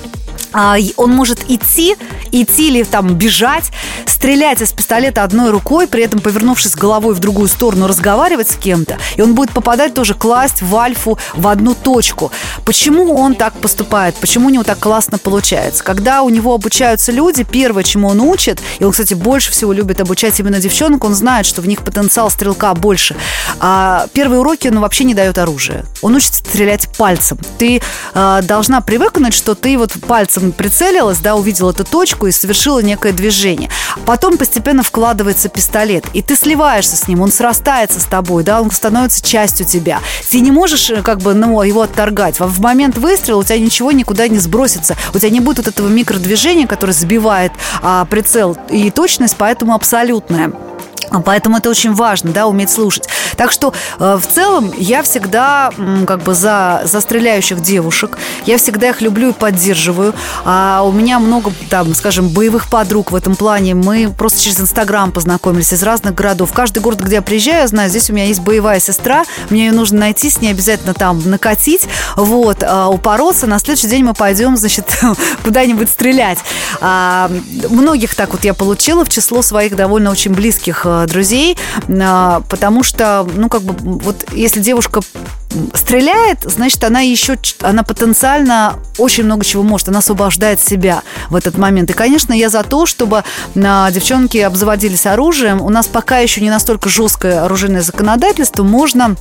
[0.54, 1.96] А, он может идти,
[2.30, 3.72] идти или там бежать,
[4.06, 8.96] стрелять из пистолета одной рукой, при этом повернувшись головой в другую сторону, разговаривать с кем-то,
[9.16, 12.30] и он будет попадать тоже, класть в альфу в одну точку.
[12.64, 14.14] Почему он так поступает?
[14.14, 15.82] Почему у него так классно получается?
[15.82, 20.00] Когда у него обучаются люди, первое, чему он учит, и он, кстати, больше всего любит
[20.00, 23.16] обучать именно девчонок, он знает, что в них потенциал стрелка больше.
[23.58, 25.84] А первые уроки он вообще не дает оружие.
[26.00, 27.38] Он учится стрелять пальцем.
[27.58, 27.82] Ты
[28.14, 33.12] э, должна привыкнуть, что ты вот пальцем прицелилась, да, увидела эту точку и совершила некое
[33.12, 33.70] движение.
[34.06, 38.70] Потом постепенно вкладывается пистолет, и ты сливаешься с ним, он срастается с тобой, да, он
[38.70, 40.00] становится частью тебя.
[40.30, 42.40] Ты не можешь э, как бы ну, его отторгать.
[42.40, 44.96] В момент выстрела у тебя ничего никуда не сбросится.
[45.14, 47.52] У тебя не будет вот этого микродвижения, которое сбивает
[47.82, 50.52] а, прицел и точность, поэтому абсолютная.
[51.24, 53.08] Поэтому это очень важно, да, уметь слушать.
[53.36, 55.70] Так что э, в целом я всегда
[56.06, 58.18] как бы за, за стреляющих девушек.
[58.46, 60.14] Я всегда их люблю и поддерживаю.
[60.44, 63.74] А у меня много, там, скажем, боевых подруг в этом плане.
[63.74, 66.52] Мы просто через Инстаграм познакомились из разных городов.
[66.52, 69.24] Каждый город, где я приезжаю, я знаю, здесь у меня есть боевая сестра.
[69.50, 71.86] Мне ее нужно найти, с ней обязательно там накатить,
[72.16, 73.46] вот, а, упороться.
[73.46, 74.86] На следующий день мы пойдем, значит,
[75.44, 76.38] куда-нибудь стрелять.
[76.80, 77.30] А,
[77.68, 81.56] многих так вот я получила в число своих довольно очень близких э, друзей,
[81.88, 85.00] а, потому что, ну, как бы, вот если девушка
[85.74, 89.88] стреляет, значит, она еще, она потенциально очень много чего может.
[89.88, 91.90] Она освобождает себя в этот момент.
[91.90, 93.24] И, конечно, я за то, чтобы
[93.56, 95.60] а, девчонки обзаводились оружием.
[95.60, 98.62] У нас пока еще не настолько жесткое оружейное законодательство.
[98.62, 99.16] Можно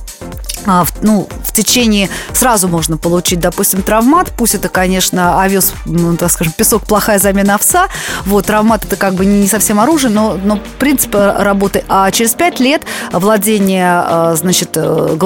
[0.66, 4.32] а, ну, в течение сразу можно получить, допустим, травмат.
[4.36, 7.88] Пусть это, конечно, овес, ну, так скажем, песок плохая замена овса.
[8.24, 11.84] Вот, травмат это как бы не совсем оружие, но, но принцип работы.
[11.88, 15.16] А через пять лет владение, а, значит, э,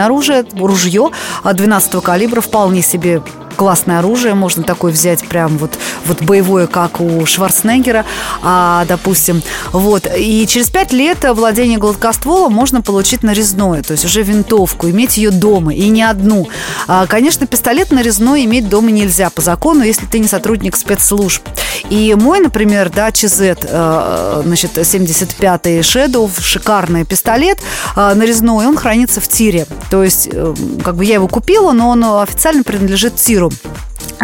[0.00, 1.10] гладкоствольное оружие, ружье
[1.44, 3.22] 12 калибра вполне себе
[3.60, 8.06] классное оружие, можно такое взять прям вот, вот боевое, как у Шварценеггера,
[8.42, 9.42] а, допустим.
[9.72, 10.08] Вот.
[10.16, 15.30] И через пять лет владение гладкостволом можно получить нарезное, то есть уже винтовку, иметь ее
[15.30, 16.48] дома, и не одну.
[16.88, 21.42] А, конечно, пистолет нарезной иметь дома нельзя по закону, если ты не сотрудник спецслужб.
[21.90, 27.58] И мой, например, да, ЧЗ, э, значит, 75-й Shadow, шикарный пистолет
[27.94, 29.66] э, нарезной, он хранится в тире.
[29.90, 33.49] То есть, э, как бы я его купила, но он официально принадлежит тиру.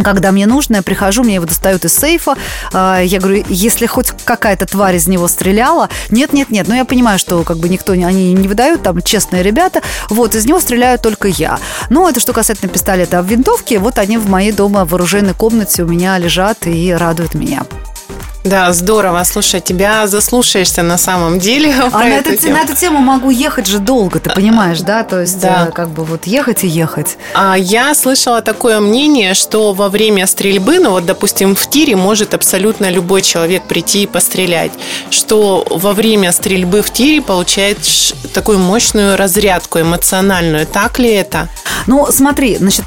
[0.02, 2.36] Когда мне нужно, я прихожу, мне его достают из сейфа.
[2.72, 6.68] А, я говорю, если хоть какая-то тварь из него стреляла, нет, нет, нет.
[6.68, 9.82] Но я понимаю, что как бы никто, они не выдают, там честные ребята.
[10.10, 11.58] Вот, из него стреляю только я.
[11.88, 13.20] Но это что касательно пистолета.
[13.20, 16.92] А в винтовке, вот они в моей дома в оружейной комнате у меня лежат и
[16.92, 17.64] радуют меня.
[18.46, 19.24] Да, здорово.
[19.24, 21.74] Слушай, тебя заслушаешься на самом деле.
[21.92, 22.54] А на эту, тему.
[22.54, 25.02] на эту тему могу ехать же долго, ты понимаешь, да?
[25.02, 25.66] То есть, да.
[25.68, 27.16] Э, как бы вот ехать и ехать.
[27.34, 32.34] А я слышала такое мнение, что во время стрельбы, ну вот, допустим, в тире может
[32.34, 34.72] абсолютно любой человек прийти и пострелять,
[35.10, 37.78] что во время стрельбы в тире получает
[38.34, 40.66] такую мощную разрядку эмоциональную.
[40.66, 41.48] Так ли это?
[41.86, 42.86] Ну, смотри, значит,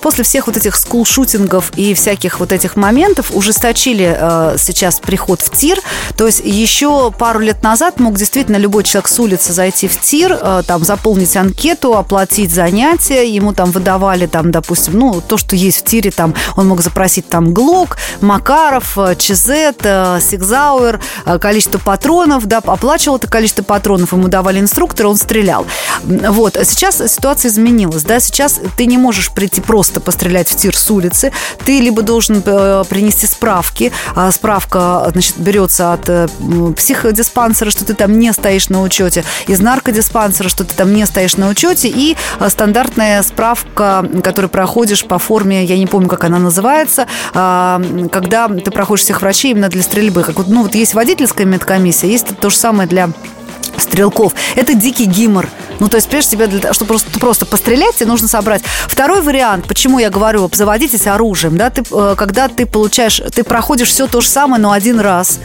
[0.00, 4.16] после всех вот этих скулшутингов и всяких вот этих моментов ужесточили
[4.54, 5.78] э, сейчас приход в тир.
[6.16, 10.38] То есть еще пару лет назад мог действительно любой человек с улицы зайти в тир,
[10.40, 15.80] э, там заполнить анкету, оплатить занятия, ему там выдавали там, допустим, ну, то, что есть
[15.80, 19.48] в тире, там он мог запросить там Глок, Макаров, э, ЧЗ,
[19.82, 21.00] э, Сигзауэр,
[21.40, 25.66] количество патронов, да, оплачивал это количество патронов, ему давали инструктора, он стрелял.
[26.02, 26.58] Вот.
[26.64, 31.32] Сейчас ситуация изменилась, да, сейчас ты не можешь прийти просто пострелять в тир с улицы,
[31.64, 33.92] ты либо должен принести справки
[34.32, 36.28] справка, значит, берется от э,
[36.76, 41.36] психодиспансера, что ты там не стоишь на учете, из наркодиспансера, что ты там не стоишь
[41.36, 46.38] на учете, и э, стандартная справка, которую проходишь по форме, я не помню, как она
[46.38, 47.80] называется, а,
[48.10, 50.22] когда ты проходишь всех врачей именно для стрельбы.
[50.22, 53.10] Как вот, ну, вот есть водительская медкомиссия, есть то же самое для
[53.78, 54.34] стрелков.
[54.54, 55.48] Это дикий гимор.
[55.80, 58.62] Ну, то есть, понимаешь, тебе для того, чтобы просто, просто пострелять, тебе нужно собрать.
[58.86, 63.88] Второй вариант, почему я говорю, обзаводитесь оружием, да, ты, э, когда ты получаешь, ты проходишь
[63.88, 65.40] все то же самое, но один раз.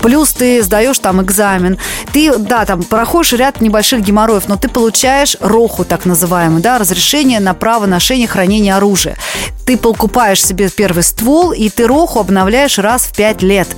[0.00, 1.78] Плюс ты сдаешь там экзамен.
[2.12, 7.40] Ты, да, там проходишь ряд небольших геморроев, но ты получаешь роху, так называемый, да, разрешение
[7.40, 9.16] на право ношения, хранения оружия.
[9.64, 13.68] Ты покупаешь себе первый ствол, и ты роху обновляешь раз в пять лет.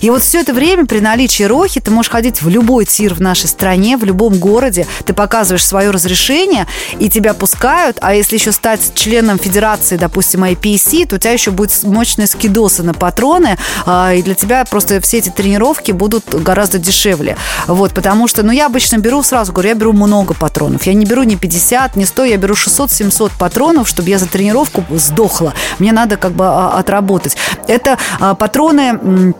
[0.00, 3.20] И вот все это время при наличии рохи ты можешь ходить в любой тир в
[3.20, 4.86] нашей стране, в любом городе.
[5.04, 6.66] Ты показываешь свое разрешение,
[6.98, 7.98] и тебя пускают.
[8.00, 12.82] А если еще стать членом федерации, допустим, IPC, то у тебя еще будет мощные скидосы
[12.82, 17.36] на патроны, а, и для тебя просто все эти тренировки будут гораздо дешевле.
[17.66, 20.84] Вот, потому что, ну, я обычно беру, сразу говорю, я беру много патронов.
[20.84, 24.84] Я не беру ни 50, ни 100, я беру 600-700 патронов, чтобы я за тренировку
[24.90, 25.52] сдохла.
[25.78, 27.36] Мне надо как бы а, отработать.
[27.66, 29.34] Это а, патроны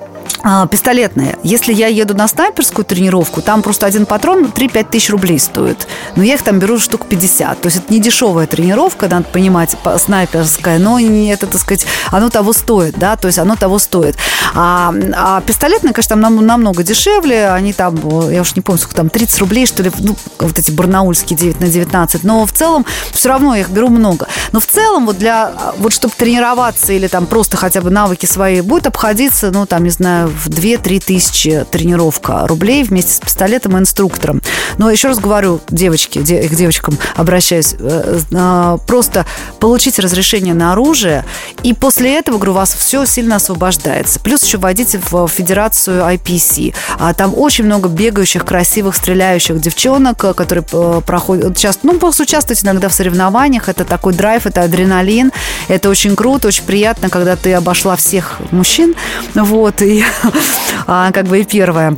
[0.70, 1.38] пистолетные.
[1.42, 5.86] Если я еду на снайперскую тренировку, там просто один патрон 3-5 тысяч рублей стоит.
[6.14, 7.60] Но я их там беру штук 50.
[7.60, 12.52] То есть это не дешевая тренировка, надо понимать, снайперская, но это, так сказать, оно того
[12.52, 14.16] стоит, да, то есть оно того стоит.
[14.54, 17.96] А, а пистолетные, конечно, там нам, намного дешевле, они там,
[18.30, 21.60] я уж не помню, сколько там, 30 рублей, что ли, ну, вот эти барнаульские 9
[21.60, 24.26] на 19, но в целом все равно я их беру много.
[24.52, 28.60] Но в целом вот для, вот чтобы тренироваться или там просто хотя бы навыки свои,
[28.60, 33.80] будет обходиться, ну, там, не знаю, в 2-3 тысячи тренировка рублей вместе с пистолетом и
[33.80, 34.40] инструктором.
[34.78, 39.26] Но еще раз говорю, девочки, к девочкам обращаюсь, э, э, просто
[39.60, 41.24] получите разрешение на оружие,
[41.62, 44.20] и после этого, говорю, вас все сильно освобождается.
[44.20, 46.74] Плюс еще войдите в федерацию IPC.
[46.98, 50.64] А там очень много бегающих, красивых, стреляющих девчонок, э, которые
[51.02, 53.68] проходят, сейчас, ну, просто участвуют иногда в соревнованиях.
[53.68, 55.32] Это такой драйв, это адреналин.
[55.68, 58.94] Это очень круто, очень приятно, когда ты обошла всех мужчин.
[59.34, 60.04] Вот, и
[60.86, 61.96] а, как бы и первое.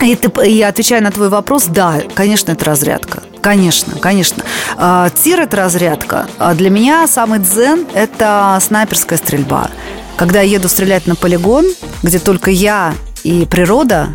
[0.00, 3.22] И, ты, и отвечая на твой вопрос, да, конечно, это разрядка.
[3.40, 4.44] Конечно, конечно.
[4.76, 6.26] А, тир– это разрядка.
[6.38, 9.70] А для меня самый дзен– это снайперская стрельба.
[10.16, 11.66] Когда я еду стрелять на полигон,
[12.02, 14.08] где только я и природа,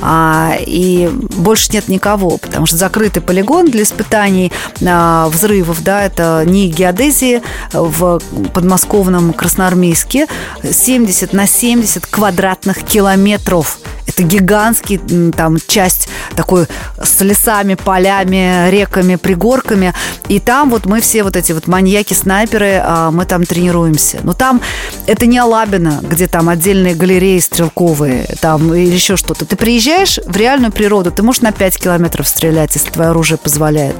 [0.00, 4.52] а, и больше нет никого, потому что закрытый полигон для испытаний
[4.86, 8.20] а, взрывов, да, это не геодезии в
[8.52, 10.26] подмосковном Красноармейске,
[10.62, 13.78] 70 на 70 квадратных километров
[14.16, 14.98] это гигантский
[15.32, 16.66] там часть такой
[17.02, 19.92] с лесами, полями, реками, пригорками.
[20.28, 24.20] И там вот мы все вот эти вот маньяки-снайперы, а, мы там тренируемся.
[24.22, 24.62] Но там
[25.06, 29.44] это не Алабина, где там отдельные галереи стрелковые там или еще что-то.
[29.44, 33.96] Ты приезжаешь в реальную природу, ты можешь на 5 километров стрелять, если твое оружие позволяет.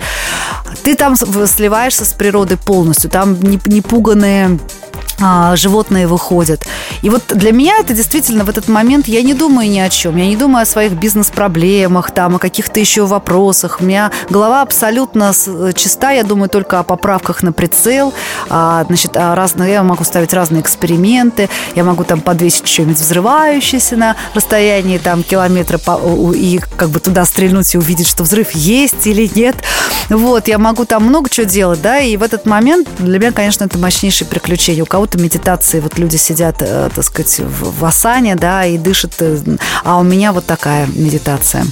[0.82, 3.10] Ты там сливаешься с природой полностью.
[3.10, 4.58] Там не, не пуганные
[5.54, 6.66] животные выходят.
[7.02, 10.16] И вот для меня это действительно в этот момент я не думаю ни о чем.
[10.16, 13.78] Я не думаю о своих бизнес-проблемах, там, о каких-то еще вопросах.
[13.80, 16.10] У меня голова абсолютно э, чиста.
[16.10, 18.12] Я думаю только о поправках на прицел.
[18.48, 21.48] А, значит, о разных, я могу ставить разные эксперименты.
[21.74, 27.24] Я могу там подвесить что-нибудь взрывающееся на расстоянии там километра по, и как бы туда
[27.24, 29.56] стрельнуть и увидеть, что взрыв есть или нет.
[30.08, 33.64] Вот, я могу там много чего делать, да, и в этот момент для меня, конечно,
[33.64, 34.82] это мощнейшее приключение.
[34.82, 39.38] У кого-то медитации, вот люди сидят, э, так сказать, в, асане, да, и дышат, э,
[39.84, 41.64] а у меня вот такая медитация.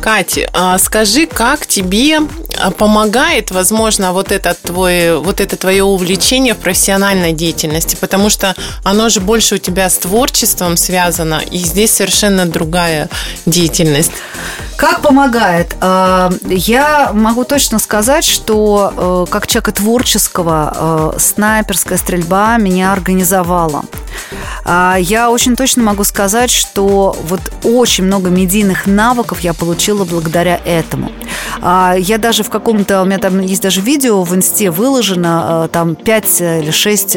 [0.00, 2.20] Катя, а скажи, как тебе
[2.58, 8.54] а, помогает, возможно, вот это, твой, вот это твое увлечение в профессиональной деятельности, потому что
[8.84, 13.08] оно же больше у тебя с творчеством связано, и здесь совершенно другая
[13.46, 14.12] деятельность.
[14.76, 15.76] Как помогает?
[15.80, 23.84] А, я могу точно сказать, что э, как человека творческого э, снайперская стрельба меня организовала.
[24.64, 30.60] А, я очень точно могу сказать, что вот очень много медийных навыков я получила благодаря
[30.64, 31.12] этому.
[31.60, 35.68] А, я даже в каком-то, у меня там есть даже видео в инсте выложено, а,
[35.68, 37.16] там 5 или 6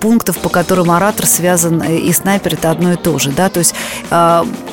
[0.00, 3.74] пунктов, по которым оратор связан и снайпер это одно и то же, да, то есть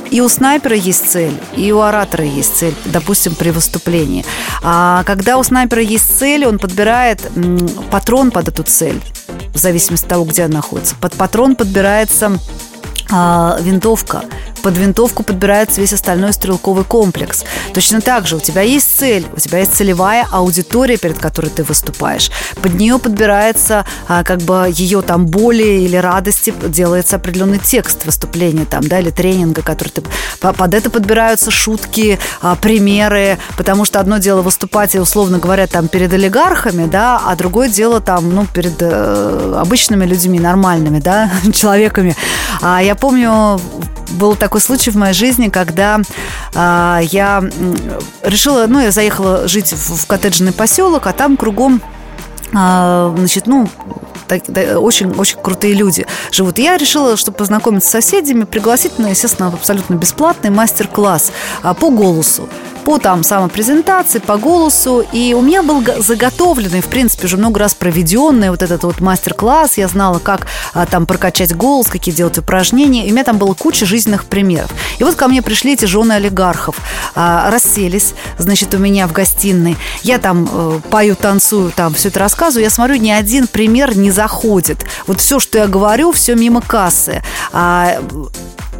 [0.10, 4.26] и у снайпера есть цель, и у оратора есть цель, допустим, при выступлении.
[4.64, 7.22] А когда у снайпера есть цель, он подбирает
[7.92, 9.02] патрон под эту цель
[9.54, 10.96] в зависимости от того, где она находится.
[10.96, 12.38] Под патрон подбирается
[13.10, 14.24] а, винтовка,
[14.68, 17.46] под винтовку подбирается весь остальной стрелковый комплекс.
[17.74, 21.64] Точно так же у тебя есть цель, у тебя есть целевая аудитория, перед которой ты
[21.64, 22.30] выступаешь.
[22.62, 28.66] Под нее подбирается а, как бы ее там боли или радости, делается определенный текст выступления
[28.66, 30.04] там, да, или тренинга, который ты...
[30.42, 35.88] Под это подбираются шутки, а, примеры, потому что одно дело выступать, и, условно говоря, там
[35.88, 42.18] перед олигархами, да, а другое дело там, ну, перед э, обычными людьми, нормальными, да, человеками.
[42.62, 43.62] А я помню,
[44.12, 46.00] был такой случай в моей жизни, когда
[46.54, 47.44] э, я
[48.24, 51.82] решила, ну, я заехала жить в, в коттеджный поселок, а там кругом
[52.54, 53.70] э, значит, ну,
[54.30, 56.58] очень-очень крутые люди живут.
[56.58, 61.32] я решила, чтобы познакомиться с соседями, пригласить, ну, естественно, абсолютно бесплатный мастер-класс
[61.80, 62.50] по голосу
[62.88, 65.06] по там самопрезентации, по голосу.
[65.12, 69.78] И у меня был заготовленный, в принципе, уже много раз проведенный вот этот вот мастер-класс.
[69.78, 73.06] Я знала, как а, там прокачать голос, какие делать упражнения.
[73.06, 74.72] И у меня там была куча жизненных примеров.
[75.00, 76.78] И вот ко мне пришли эти жены олигархов.
[77.14, 79.76] А, расселись, значит, у меня в гостиной.
[80.04, 82.64] Я там э, пою, танцую, там все это рассказываю.
[82.64, 84.86] Я смотрю, ни один пример не заходит.
[85.08, 87.22] Вот все, что я говорю, все мимо кассы.
[87.52, 88.00] А,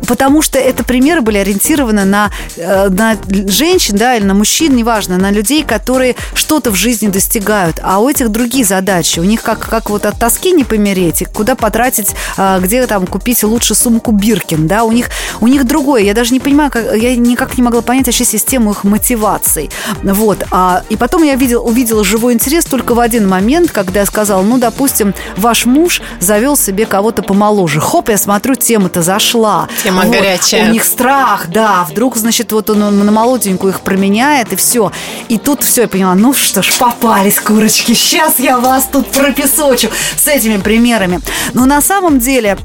[0.08, 5.18] потому что это примеры были ориентированы на, э, на женщин, да, или на мужчин, неважно,
[5.18, 7.80] на людей, которые что-то в жизни достигают.
[7.82, 9.20] А у этих другие задачи.
[9.20, 13.44] У них как, как вот от тоски не помереть, куда потратить, э, где там купить
[13.44, 15.10] лучше сумку Биркин, да, у них,
[15.42, 16.04] у них другое.
[16.04, 19.70] Я даже не понимаю, как, я никак не могла понять вообще систему их мотиваций.
[20.04, 20.44] Вот.
[20.52, 24.42] А, и потом я видел, увидела живой интерес только в один момент, когда я сказала,
[24.42, 27.80] ну, допустим, ваш муж завел себе кого-то помоложе.
[27.80, 29.68] Хоп, я смотрю, тема-то зашла.
[29.88, 30.18] Тема вот.
[30.18, 30.70] горячая.
[30.70, 31.86] У них страх, да.
[31.90, 34.92] Вдруг, значит, вот он, он на молоденькую их променяет, и все.
[35.30, 37.94] И тут все, я поняла, ну что ж, попались курочки.
[37.94, 41.22] Сейчас я вас тут пропесочу с этими примерами.
[41.54, 42.58] Но на самом деле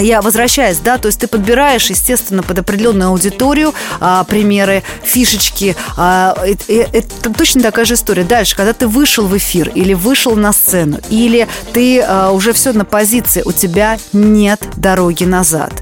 [0.00, 5.76] я возвращаюсь, да, то есть ты подбираешь, естественно, под определенную аудиторию а, примеры, фишечки.
[5.96, 8.24] А, это, это точно такая же история.
[8.24, 12.72] Дальше, когда ты вышел в эфир или вышел на сцену, или ты а, уже все
[12.72, 15.72] на позиции, у тебя нет дороги назад.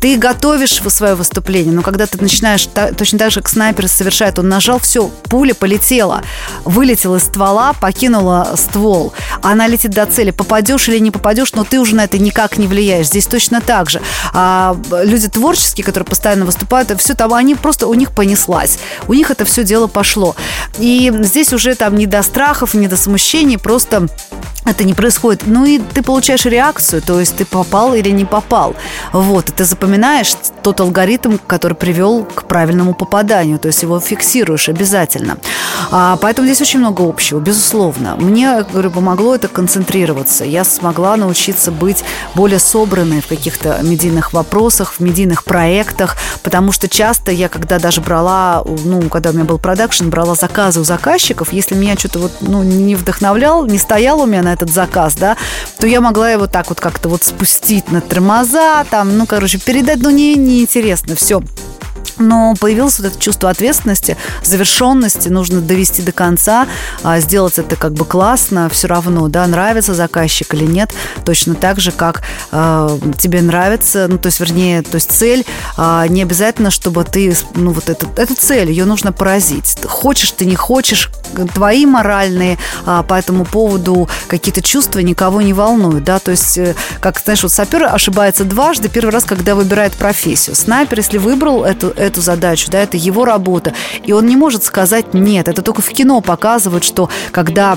[0.00, 4.38] Ты готовишь свое выступление, но когда ты начинаешь та, точно так же, как снайпер совершает,
[4.38, 6.22] он нажал, все, пуля полетела,
[6.64, 9.12] вылетела из ствола, покинула ствол.
[9.42, 10.30] Она летит до цели.
[10.30, 13.06] Попадешь или не попадешь, но ты уже на это никак не влияешь.
[13.06, 14.00] Здесь точно так же.
[14.32, 18.78] А люди творческие, которые постоянно выступают, все там, они просто, у них понеслась.
[19.08, 20.36] У них это все дело пошло.
[20.78, 24.08] И здесь уже там не до страхов, не до смущений, просто
[24.64, 25.42] это не происходит.
[25.46, 28.76] Ну и ты получаешь реакцию, то есть ты попал или не попал.
[29.12, 34.68] Вот, и ты запоминаешь тот алгоритм, который привел к правильному попаданию, то есть его фиксируешь
[34.68, 35.38] обязательно.
[35.90, 38.16] А, поэтому здесь очень много общего, безусловно.
[38.16, 40.44] Мне, говорю, помогло это концентрироваться.
[40.44, 42.04] Я смогла научиться быть
[42.34, 48.00] более собранной в каких-то медийных вопросах, в медийных проектах, потому что часто я, когда даже
[48.00, 52.32] брала, ну, когда у меня был продакшн, брала заказы у заказчиков, если меня что-то вот,
[52.40, 55.36] ну, не вдохновлял, не стоял у меня на этот заказ, да,
[55.78, 60.00] то я могла его так вот как-то вот спустить на тормоза, там, ну, короче, передать,
[60.02, 61.42] ну, не, неинтересно, все
[62.18, 66.66] но появилось вот это чувство ответственности, завершенности, нужно довести до конца,
[67.02, 70.92] а сделать это как бы классно, все равно, да, нравится заказчик или нет,
[71.24, 75.44] точно так же, как э, тебе нравится, ну, то есть, вернее, то есть цель,
[75.76, 79.76] э, не обязательно, чтобы ты, ну, вот эту, эту цель, ее нужно поразить.
[79.84, 81.10] Хочешь ты, не хочешь,
[81.54, 86.74] твои моральные э, по этому поводу какие-то чувства никого не волнуют, да, то есть, э,
[87.00, 90.56] как, знаешь, вот сапер ошибается дважды, первый раз, когда выбирает профессию.
[90.56, 93.72] Снайпер, если выбрал эту, эту задачу, да, это его работа.
[94.04, 95.48] И он не может сказать нет.
[95.48, 97.76] Это только в кино показывают, что когда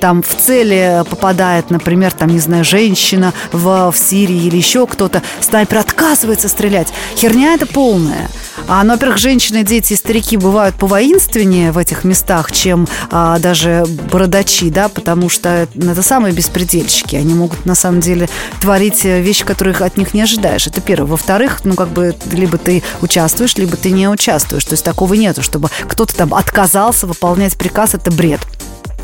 [0.00, 5.22] там в цели попадает, например, там, не знаю, женщина в, в Сирии или еще кто-то,
[5.40, 6.88] снайпер отказывается стрелять.
[7.16, 8.28] Херня это полная.
[8.66, 13.84] А, ну, во-первых, женщины, дети и старики бывают повоинственнее в этих местах, чем а, даже
[14.10, 17.16] бородачи, да, потому что это самые беспредельщики.
[17.16, 18.28] Они могут, на самом деле,
[18.60, 20.66] творить вещи, которых от них не ожидаешь.
[20.66, 21.08] Это первое.
[21.10, 24.64] Во-вторых, ну, как бы, либо ты участвуешь, либо ты не участвуешь.
[24.64, 27.94] То есть такого нету, чтобы кто-то там отказался выполнять приказ.
[27.94, 28.40] Это бред.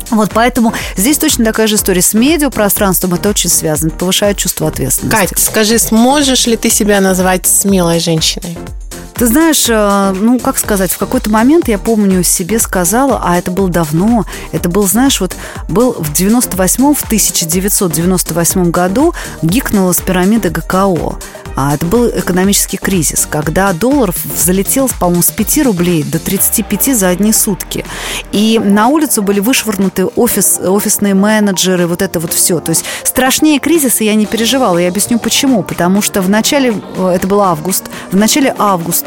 [0.09, 2.01] Вот поэтому здесь точно такая же история.
[2.01, 3.91] С медиапространством это очень связано.
[3.91, 5.17] Повышает чувство ответственности.
[5.17, 8.57] Кать, скажи, сможешь ли ты себя назвать смелой женщиной?
[9.15, 13.51] Ты знаешь, э, ну, как сказать, в какой-то момент, я помню, себе сказала, а это
[13.51, 15.35] было давно, это был, знаешь, вот
[15.67, 21.17] был в 98-м, в 1998 году гикнула с пирамиды ГКО.
[21.55, 27.09] А это был экономический кризис, когда доллар залетел, по-моему, с 5 рублей до 35 за
[27.09, 27.85] одни сутки.
[28.31, 32.59] И на улицу были вышвырнуты офис, офисные менеджеры, вот это вот все.
[32.61, 34.77] То есть страшнее кризиса я не переживала.
[34.77, 35.63] Я объясню почему.
[35.63, 39.00] Потому что в начале, э, это был август, в начале августа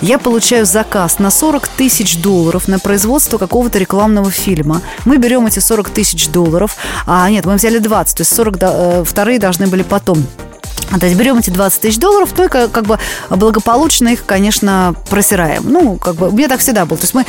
[0.00, 4.82] я получаю заказ на 40 тысяч долларов на производство какого-то рекламного фильма.
[5.04, 6.76] Мы берем эти 40 тысяч долларов,
[7.06, 10.24] а нет, мы взяли 20, то есть 40 э, вторые должны были потом
[10.92, 12.98] а, то есть берем эти 20 тысяч долларов, то и как, как бы
[13.30, 15.64] благополучно их, конечно, просираем.
[15.64, 16.98] Ну, как бы, у меня так всегда было.
[16.98, 17.24] То есть мы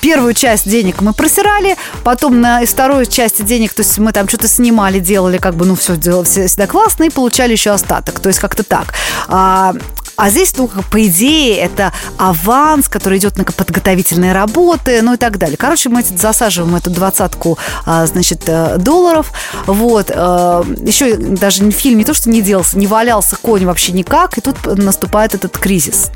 [0.00, 4.28] первую часть денег мы просирали, потом на из второй части денег, то есть мы там
[4.28, 8.20] что-то снимали, делали, как бы, ну, все, делали всегда классно, и получали еще остаток.
[8.20, 8.92] То есть как-то так.
[9.26, 9.74] А,
[10.18, 15.38] а здесь, ну, по идее, это аванс, который идет на подготовительные работы, ну и так
[15.38, 15.56] далее.
[15.56, 17.56] Короче, мы засаживаем эту двадцатку,
[17.86, 19.30] а, значит, э, долларов.
[19.66, 20.10] Вот.
[20.10, 24.40] Э, Еще даже фильм не то, что не делался, не валялся конь вообще никак, и
[24.40, 26.10] тут наступает этот кризис.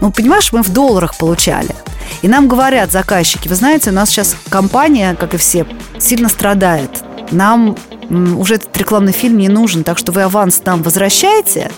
[0.00, 1.76] Ну, понимаешь, мы в долларах получали.
[2.22, 5.64] И нам говорят заказчики, вы знаете, у нас сейчас компания, как и все,
[6.00, 6.90] сильно страдает.
[7.30, 7.76] Нам
[8.10, 11.70] уже этот рекламный фильм не нужен, так что вы аванс нам возвращаете,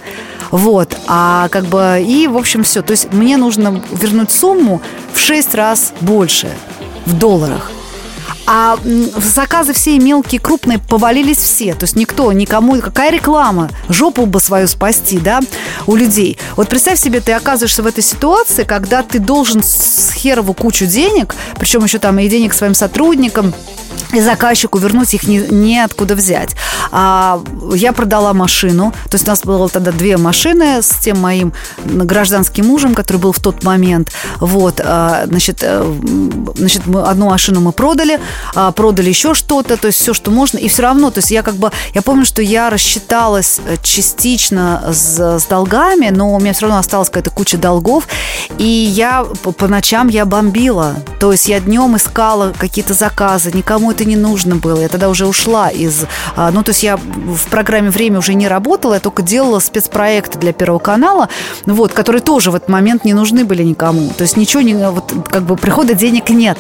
[0.51, 2.83] вот, а как бы, и, в общем, все.
[2.83, 4.81] То есть мне нужно вернуть сумму
[5.13, 6.51] в 6 раз больше
[7.07, 7.71] в долларах.
[8.51, 8.79] А
[9.17, 11.75] заказы все мелкие, крупные повалились все.
[11.75, 13.69] То есть никто, никому, какая реклама?
[13.91, 15.41] Жопу бы свою спасти, да,
[15.87, 16.39] у людей.
[16.57, 21.35] Вот представь себе, ты оказываешься в этой ситуации, когда ты должен с херову кучу денег,
[21.59, 23.53] причем еще там и денег своим сотрудникам,
[24.13, 26.55] и заказчику вернуть их не, не откуда взять.
[26.91, 27.43] А,
[27.75, 31.53] я продала машину, то есть у нас было тогда две машины с тем моим
[31.85, 34.13] гражданским мужем, который был в тот момент.
[34.41, 35.85] Вот, а, значит, а,
[36.57, 38.21] значит мы, одну машину мы продали,
[38.55, 41.43] а, продали еще что-то, то есть все, что можно, и все равно, то есть я
[41.43, 46.53] как бы, я помню, что я рассчиталась э, частично с, с долгами, но у меня
[46.53, 48.07] все равно осталась какая-то куча долгов,
[48.59, 54.05] и я по ночам я бомбила, то есть я днем искала какие-то заказы, никому это
[54.05, 54.81] не нужно было.
[54.81, 56.05] Я тогда уже ушла из...
[56.37, 60.39] А, ну, то есть я в программе «Время» уже не работала, я только делала спецпроекты
[60.39, 61.29] для Первого канала,
[61.67, 64.11] вот, которые тоже в этот момент не нужны были никому.
[64.11, 64.75] То есть ничего не...
[64.75, 66.59] Вот, как бы прихода денег нет,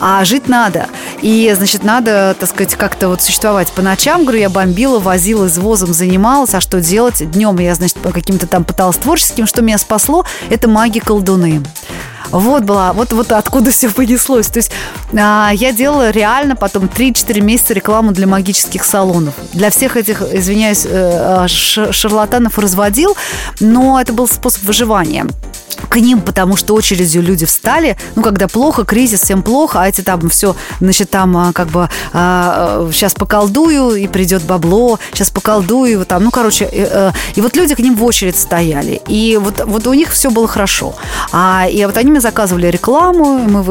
[0.00, 0.86] а жить надо.
[1.22, 4.22] И, значит, надо, так сказать, как-то вот существовать по ночам.
[4.22, 7.30] Говорю, я бомбила, возила, извозом занималась, а что делать?
[7.30, 9.46] Днем я, значит, каким-то там пыталась творческим.
[9.46, 10.24] Что меня спасло?
[10.50, 11.62] Это маги-колдуны.
[12.30, 14.48] Вот была, вот, вот откуда все понеслось.
[14.48, 14.70] То есть
[15.12, 19.34] а, я делала реально потом 3-4 месяца рекламу для магических салонов.
[19.52, 23.16] Для всех этих, извиняюсь, э, а, шарлатанов разводил,
[23.60, 25.26] но это был способ выживания
[25.88, 30.00] к ним, потому что очередью люди встали, ну, когда плохо, кризис, всем плохо, а эти
[30.00, 36.04] там все, значит, там а, как бы а, сейчас поколдую, и придет бабло, сейчас поколдую,
[36.04, 39.62] там, ну, короче, и, э, и вот люди к ним в очередь стояли, и вот,
[39.64, 40.94] вот у них все было хорошо.
[41.32, 43.64] А, и вот они мне заказывали рекламу, мы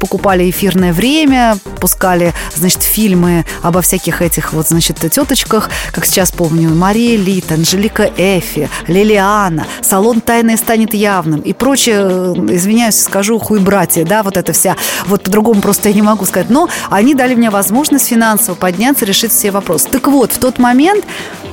[0.00, 6.70] покупали эфирное время, пускали, значит, фильмы обо всяких этих вот, значит, теточках, как сейчас помню,
[6.70, 13.58] Мария Лит, Анжелика Эфи, Лилиана, салон «Тайное станет явным» и прочее, э, извиняюсь, скажу, хуй
[13.58, 14.76] братья, да, вот это вся,
[15.06, 19.32] вот по-другому просто я не могу сказать, но они дали мне возможность финансово подняться, решить
[19.32, 19.88] все вопросы.
[19.90, 21.04] Так вот, в тот момент,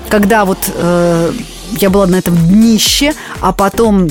[0.07, 1.31] когда вот э,
[1.71, 4.09] я была на этом днище, а потом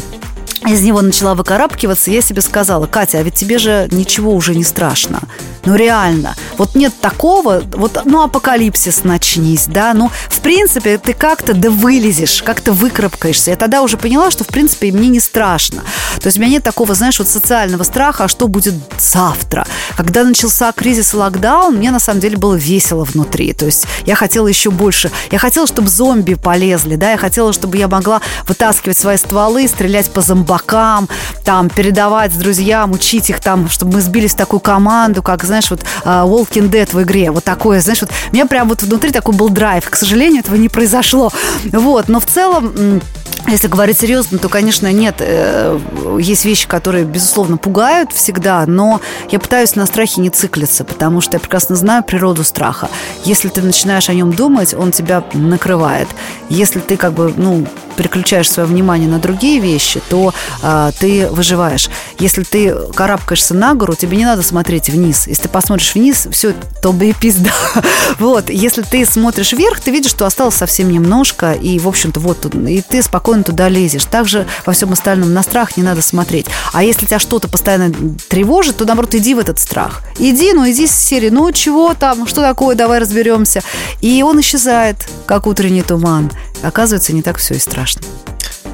[0.67, 4.65] из него начала выкарабкиваться, я себе сказала, Катя, а ведь тебе же ничего уже не
[4.65, 5.21] страшно.
[5.65, 6.35] Ну, реально.
[6.59, 12.43] Вот нет такого, вот, ну, апокалипсис начнись, да, ну, в принципе, ты как-то да вылезешь,
[12.43, 13.51] как-то выкрапкаешься.
[13.51, 15.83] Я тогда уже поняла, что, в принципе, мне не страшно.
[16.21, 19.67] То есть у меня нет такого, знаешь, вот социального страха, а что будет завтра.
[19.97, 23.53] Когда начался кризис и локдаун, мне, на самом деле, было весело внутри.
[23.53, 25.11] То есть я хотела еще больше.
[25.31, 30.11] Я хотела, чтобы зомби полезли, да, я хотела, чтобы я могла вытаскивать свои стволы, стрелять
[30.11, 31.09] по зомбакам,
[31.45, 35.85] там, передавать друзьям, учить их там, чтобы мы сбились в такую команду, как, знаешь, вот
[36.05, 39.35] uh, Walking Dead в игре, вот такое, знаешь, вот у меня прям вот внутри такой
[39.35, 39.89] был драйв.
[39.89, 41.33] К сожалению, этого не произошло.
[41.65, 43.01] Вот, но в целом
[43.49, 45.17] если говорить серьезно, то, конечно, нет.
[45.21, 45.79] Э,
[46.19, 51.37] есть вещи, которые, безусловно, пугают всегда, но я пытаюсь на страхе не циклиться, потому что
[51.37, 52.89] я прекрасно знаю природу страха.
[53.25, 56.09] Если ты начинаешь о нем думать, он тебя накрывает.
[56.49, 57.67] Если ты как бы, ну,
[57.97, 61.89] переключаешь свое внимание на другие вещи, то а, ты выживаешь.
[62.19, 65.27] Если ты карабкаешься на гору, тебе не надо смотреть вниз.
[65.27, 67.51] Если ты посмотришь вниз, все, то бы и пизда.
[68.19, 68.51] Вот.
[68.51, 72.83] Если ты смотришь вверх, ты видишь, что осталось совсем немножко, и, в общем-то, вот, и
[72.83, 74.05] ты спокойно туда лезешь.
[74.05, 76.47] Также во всем остальном на страх не надо смотреть.
[76.73, 77.93] А если тебя что-то постоянно
[78.29, 80.03] тревожит, то, наоборот, иди в этот страх.
[80.19, 83.63] Иди, ну, иди с серии, ну, чего там, что такое, давай разберемся.
[84.03, 86.31] И он исчезает, как утренний туман.
[86.63, 88.03] Оказывается, не так все и страшно.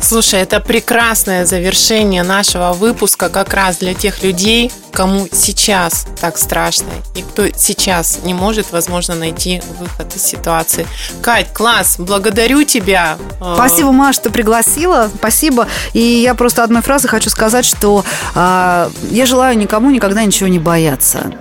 [0.02, 6.88] Слушай, это прекрасное завершение нашего выпуска как раз для тех людей, кому сейчас так страшно
[7.14, 10.86] и кто сейчас не может, возможно, найти выход из ситуации.
[11.22, 13.16] Кать, класс, благодарю тебя.
[13.54, 15.08] Спасибо, Маш, что пригласила.
[15.14, 15.68] Спасибо.
[15.92, 20.58] И я просто одной фразой хочу сказать, что э, я желаю никому никогда ничего не
[20.58, 21.32] бояться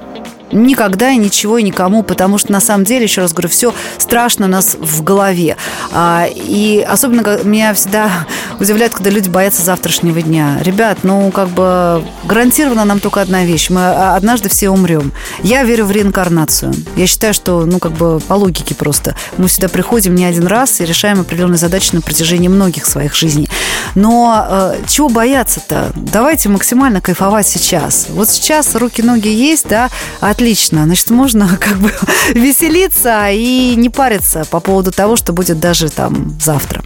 [0.52, 4.46] никогда и ничего и никому, потому что на самом деле, еще раз говорю, все страшно
[4.46, 5.58] у нас в голове.
[5.92, 8.10] А, и особенно меня всегда
[8.60, 10.60] удивляет, когда люди боятся завтрашнего дня.
[10.62, 13.70] Ребят, ну как бы гарантированно нам только одна вещь.
[13.70, 15.12] Мы однажды все умрем.
[15.44, 16.74] Я верю в реинкарнацию.
[16.96, 19.16] Я считаю, что, ну как бы по логике просто.
[19.38, 23.50] Мы сюда приходим не один раз и решаем определенные задачи на протяжении многих своих жизней.
[23.96, 25.92] Но э, чего бояться-то?
[25.96, 28.08] Давайте максимально кайфовать сейчас.
[28.10, 29.90] Вот сейчас руки-ноги есть, да,
[30.20, 30.86] от отлично.
[30.86, 31.94] Значит, можно как бы
[32.34, 36.84] веселиться и не париться по поводу того, что будет даже там завтра.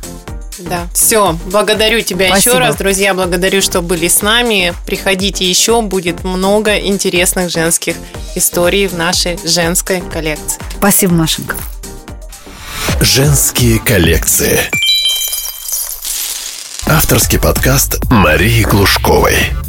[0.57, 1.37] Да, все.
[1.47, 2.55] Благодарю тебя Спасибо.
[2.55, 3.13] еще раз, друзья.
[3.13, 4.73] Благодарю, что были с нами.
[4.85, 7.95] Приходите еще, будет много интересных женских
[8.35, 10.59] историй в нашей женской коллекции.
[10.77, 11.55] Спасибо, Машенька.
[13.01, 14.59] Женские коллекции.
[16.87, 19.64] Авторский подкаст Марии Глушковой.